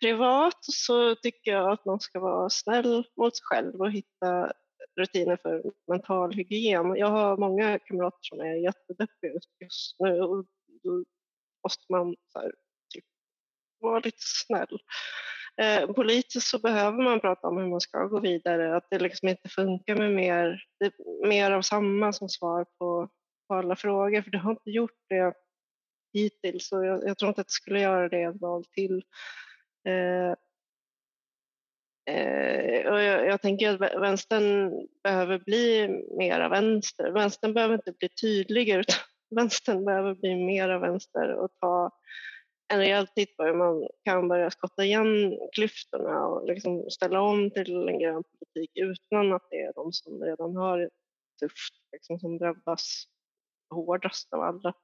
[0.00, 4.52] Privat så tycker jag att man ska vara snäll mot sig själv och hitta
[5.00, 6.96] rutiner för mental hygien.
[6.96, 10.46] Jag har många kamrater som är jättedeppiga just nu och
[10.82, 11.04] då
[11.64, 12.52] måste man så här,
[12.94, 13.04] typ,
[13.80, 14.78] vara lite snäll.
[15.60, 19.28] Eh, politiskt så behöver man prata om hur man ska gå vidare, att det liksom
[19.28, 20.92] inte funkar med mer, det,
[21.28, 23.08] mer av samma som svar på,
[23.48, 25.34] på alla frågor, för det har inte gjort det
[26.12, 29.02] hittills och jag, jag tror inte att det skulle göra det ett val till.
[29.88, 30.34] Eh,
[32.06, 34.72] Eh, och jag, jag, tänker att vänstern
[35.02, 35.88] behöver bli
[36.18, 37.10] mera vänster.
[37.10, 38.96] Vänstern behöver inte bli tydligare utan
[39.36, 41.90] vänstern behöver bli mera vänster och ta
[42.72, 47.50] en rejäl titt på hur man kan börja skotta igen klyftorna och liksom ställa om
[47.50, 50.90] till en grön politik utan att det är de som redan har det
[51.40, 53.04] tufft liksom, som drabbas
[53.70, 54.74] hårdast av alla.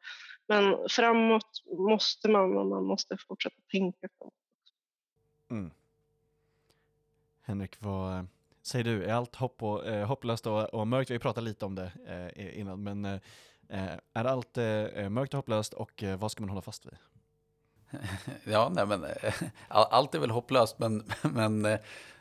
[0.49, 4.35] Men framåt måste man och man måste fortsätta tänka framåt.
[5.51, 5.71] Mm.
[7.49, 8.27] Henrik, vad
[8.63, 9.05] säger du?
[9.05, 11.11] Är allt hopp och, eh, hopplöst och, och mörkt?
[11.11, 15.73] Vi pratat lite om det eh, innan, men eh, är allt eh, mörkt och hopplöst
[15.75, 16.97] och eh, vad ska man hålla fast vid?
[18.45, 19.05] Ja, nej men
[19.69, 21.79] allt är väl hopplöst, men, men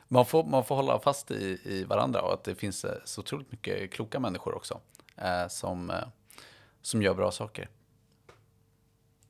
[0.07, 3.51] man, får, man får hålla fast i, i varandra och att det finns så otroligt
[3.51, 4.81] mycket kloka människor också
[5.15, 5.91] eh, som,
[6.81, 7.69] som gör bra saker.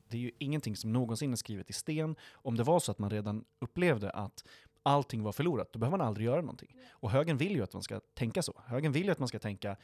[0.08, 2.16] Det är ju ingenting som någonsin är skrivet i sten.
[2.32, 4.44] Om det var så att man redan upplevde att
[4.82, 6.76] allting var förlorat, då behöver man aldrig göra någonting.
[6.90, 8.62] Och högern vill ju att man ska tänka så.
[8.66, 9.76] Högern vill ju att man ska tänka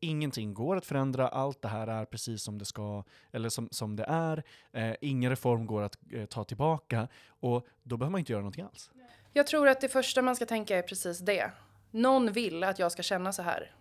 [0.00, 3.96] ingenting går att förändra, allt det här är precis som det ska, eller som, som
[3.96, 8.32] det är, eh, ingen reform går att eh, ta tillbaka och då behöver man inte
[8.32, 8.90] göra någonting alls.
[9.32, 11.50] Jag tror att det första man ska tänka är precis det.
[11.90, 13.74] Någon vill att jag ska känna så här.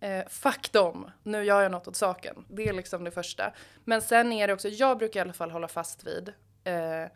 [0.00, 2.44] Eh, fuck dem, nu gör jag något åt saken.
[2.48, 3.52] Det är liksom det första.
[3.84, 6.32] Men sen är det också, jag brukar i alla fall hålla fast vid
[6.64, 7.10] eh,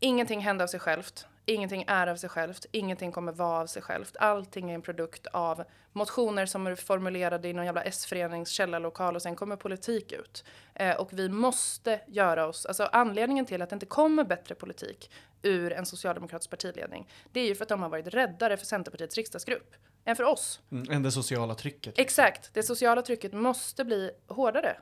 [0.00, 1.26] Ingenting händer av sig självt.
[1.44, 2.66] Ingenting är av sig självt.
[2.72, 4.16] Ingenting kommer vara av sig självt.
[4.20, 9.22] Allting är en produkt av motioner som är formulerade i någon jävla S-förenings källarlokal och
[9.22, 10.44] sen kommer politik ut.
[10.74, 15.10] Eh, och vi måste göra oss, alltså anledningen till att det inte kommer bättre politik
[15.42, 19.16] ur en socialdemokratisk partiledning, det är ju för att de har varit räddare för Centerpartiets
[19.16, 19.74] riksdagsgrupp
[20.04, 20.60] än för oss.
[20.70, 21.98] Mm, än det sociala trycket.
[21.98, 24.76] Exakt, det sociala trycket måste bli hårdare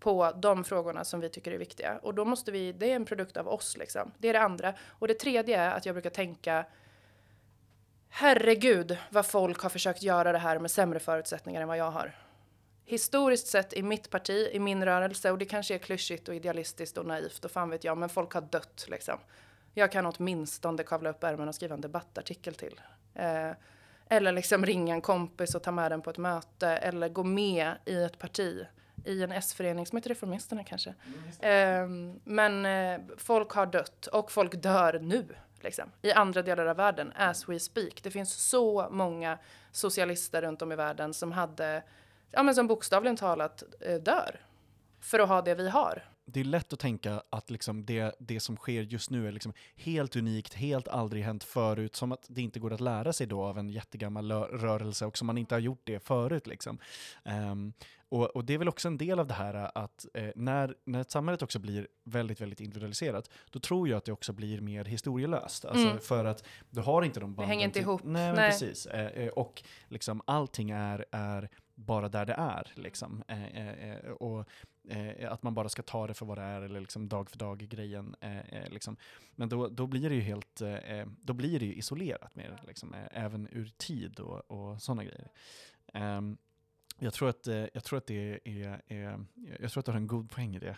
[0.00, 1.98] på de frågorna som vi tycker är viktiga.
[2.02, 4.12] Och då måste vi, det är en produkt av oss liksom.
[4.18, 4.74] Det är det andra.
[4.88, 6.64] Och det tredje är att jag brukar tänka
[8.08, 12.16] Herregud vad folk har försökt göra det här med sämre förutsättningar än vad jag har.
[12.84, 16.98] Historiskt sett i mitt parti, i min rörelse, och det kanske är klyschigt och idealistiskt
[16.98, 19.18] och naivt och fan vet jag, men folk har dött liksom.
[19.74, 22.80] Jag kan åtminstone kavla upp ärmen och skriva en debattartikel till.
[23.14, 23.50] Eh,
[24.08, 27.72] eller liksom ringa en kompis och ta med den på ett möte eller gå med
[27.84, 28.66] i ett parti
[29.04, 30.94] i en S-förening som heter Reformisterna kanske.
[31.40, 35.26] Mm, eh, men eh, folk har dött och folk dör nu.
[35.60, 38.02] Liksom, I andra delar av världen, as we speak.
[38.02, 39.38] Det finns så många
[39.72, 41.82] socialister runt om i världen som hade,
[42.30, 44.40] ja men som bokstavligen talat eh, dör.
[45.00, 48.40] För att ha det vi har det är lätt att tänka att liksom det, det
[48.40, 52.42] som sker just nu är liksom helt unikt, helt aldrig hänt förut, som att det
[52.42, 55.60] inte går att lära sig då av en jättegammal rörelse och som man inte har
[55.60, 56.46] gjort det förut.
[56.46, 56.78] Liksom.
[57.24, 57.72] Um,
[58.10, 61.04] och, och, det är väl också en del av det här att eh, när, när
[61.08, 65.64] samhället också blir väldigt, väldigt individualiserat, då tror jag att det också blir mer historielöst.
[65.64, 66.00] Alltså mm.
[66.00, 67.42] För att du har inte de banden.
[67.42, 68.00] Det hänger inte till, ihop.
[68.04, 68.50] Nej, nej.
[68.50, 68.86] precis.
[68.86, 71.48] Eh, eh, och liksom allting är, är
[71.78, 72.72] bara där det är.
[72.74, 73.22] Liksom.
[73.28, 74.48] Eh, eh, eh, och
[74.88, 77.38] eh, att man bara ska ta det för vad det är eller liksom dag för
[77.38, 78.14] dag-grejen.
[78.20, 78.96] Eh, eh, liksom.
[79.36, 82.94] Men då, då blir det ju helt, eh, då blir det ju isolerat mer, liksom,
[83.10, 85.30] även ur tid och, och sådana grejer.
[85.94, 86.38] Um,
[86.98, 89.24] jag tror att, jag tror att det är, är,
[89.60, 90.76] jag tror att du har en god poäng i det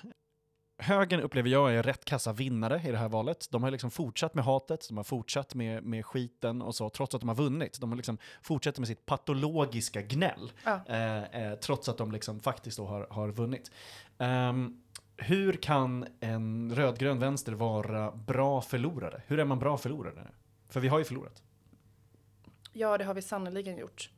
[0.80, 3.48] högern upplever jag är rätt kassa vinnare i det här valet.
[3.50, 7.14] De har liksom fortsatt med hatet, de har fortsatt med, med skiten och så, trots
[7.14, 7.80] att de har vunnit.
[7.80, 10.80] De har liksom fortsatt med sitt patologiska gnäll, ja.
[10.88, 13.70] eh, eh, trots att de liksom faktiskt har, har vunnit.
[14.18, 14.82] Um,
[15.16, 19.22] hur kan en rödgrön vänster vara bra förlorare?
[19.26, 20.28] Hur är man bra förlorare?
[20.68, 21.42] För vi har ju förlorat.
[22.72, 24.10] Ja, det har vi sannoliken gjort.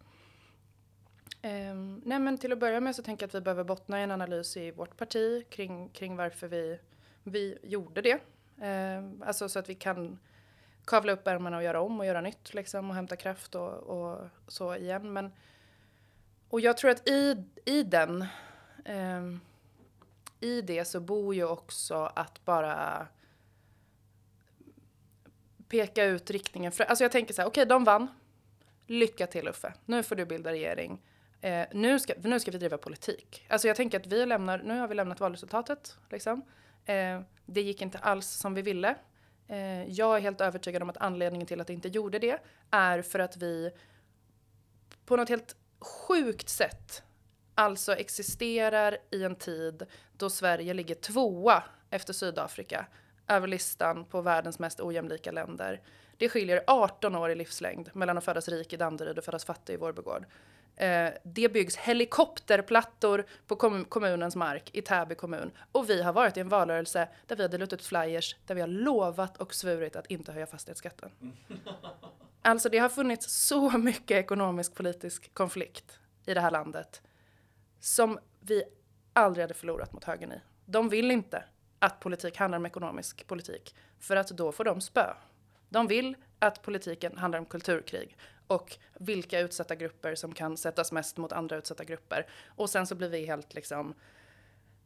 [1.45, 4.03] Um, nej men till att börja med så tänker jag att vi behöver bottna i
[4.03, 6.78] en analys i vårt parti kring, kring varför vi,
[7.22, 8.18] vi gjorde det.
[8.66, 10.18] Um, alltså så att vi kan
[10.84, 14.28] kavla upp ärmarna och göra om och göra nytt liksom och hämta kraft och, och
[14.49, 15.12] så igen.
[15.12, 15.32] Men,
[16.49, 18.26] och jag tror att i, i den,
[18.84, 19.40] um,
[20.40, 23.07] i det så bor ju också att bara
[25.68, 26.72] peka ut riktningen.
[26.72, 28.09] För, alltså jag tänker så här, okej okay, de vann.
[28.86, 31.01] Lycka till Uffe, nu får du bilda regering.
[31.43, 33.47] Eh, nu, ska, nu ska vi driva politik.
[33.49, 35.97] Alltså jag tänker att vi lämnar, nu har vi lämnat valresultatet.
[36.11, 36.43] Liksom.
[36.84, 38.95] Eh, det gick inte alls som vi ville.
[39.49, 42.38] Eh, jag är helt övertygad om att anledningen till att det inte gjorde det
[42.70, 43.70] är för att vi
[45.07, 47.03] på något helt sjukt sätt
[47.55, 49.86] alltså existerar i en tid
[50.16, 52.86] då Sverige ligger tvåa efter Sydafrika
[53.28, 55.80] över listan på världens mest ojämlika länder.
[56.16, 59.74] Det skiljer 18 år i livslängd mellan att födas rik i Danderyd och födas fattig
[59.74, 60.26] i Vårbygård.
[60.76, 65.50] Eh, det byggs helikopterplattor på kom kommunens mark i Täby kommun.
[65.72, 68.60] Och vi har varit i en valrörelse där vi har delat ut flyers där vi
[68.60, 71.10] har lovat och svurit att inte höja fastighetsskatten.
[72.44, 77.02] Alltså det har funnits så mycket ekonomisk politisk konflikt i det här landet
[77.80, 78.62] som vi
[79.12, 80.40] aldrig hade förlorat mot högern i.
[80.66, 81.44] De vill inte
[81.78, 85.14] att politik handlar om ekonomisk politik för att då får de spö.
[85.68, 88.16] De vill att politiken handlar om kulturkrig
[88.53, 92.26] och vilka utsatta grupper som kan sättas mest mot andra utsatta grupper.
[92.57, 93.94] Och sen så blir vi helt liksom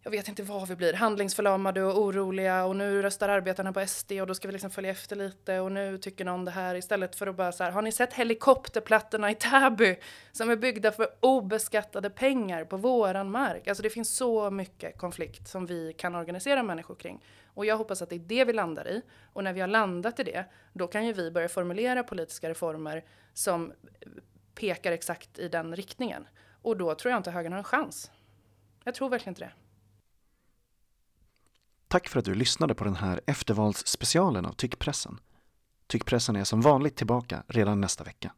[0.06, 4.12] jag vet inte vad vi blir, handlingsförlamade och oroliga och nu röstar arbetarna på SD
[4.12, 7.16] och då ska vi liksom följa efter lite och nu tycker någon det här istället
[7.16, 9.96] för att bara så här, har ni sett helikopterplattorna i Täby
[10.32, 13.68] som är byggda för obeskattade pengar på våran mark?
[13.68, 18.02] Alltså det finns så mycket konflikt som vi kan organisera människor kring och jag hoppas
[18.02, 19.02] att det är det vi landar i
[19.32, 23.04] och när vi har landat i det, då kan ju vi börja formulera politiska reformer
[23.34, 23.72] som
[24.54, 26.28] pekar exakt i den riktningen.
[26.62, 28.10] Och då tror jag inte högern har en chans.
[28.84, 29.52] Jag tror verkligen inte det.
[31.88, 35.20] Tack för att du lyssnade på den här eftervalsspecialen av Tyckpressen.
[35.86, 38.32] Tyckpressen är som vanligt tillbaka redan nästa vecka.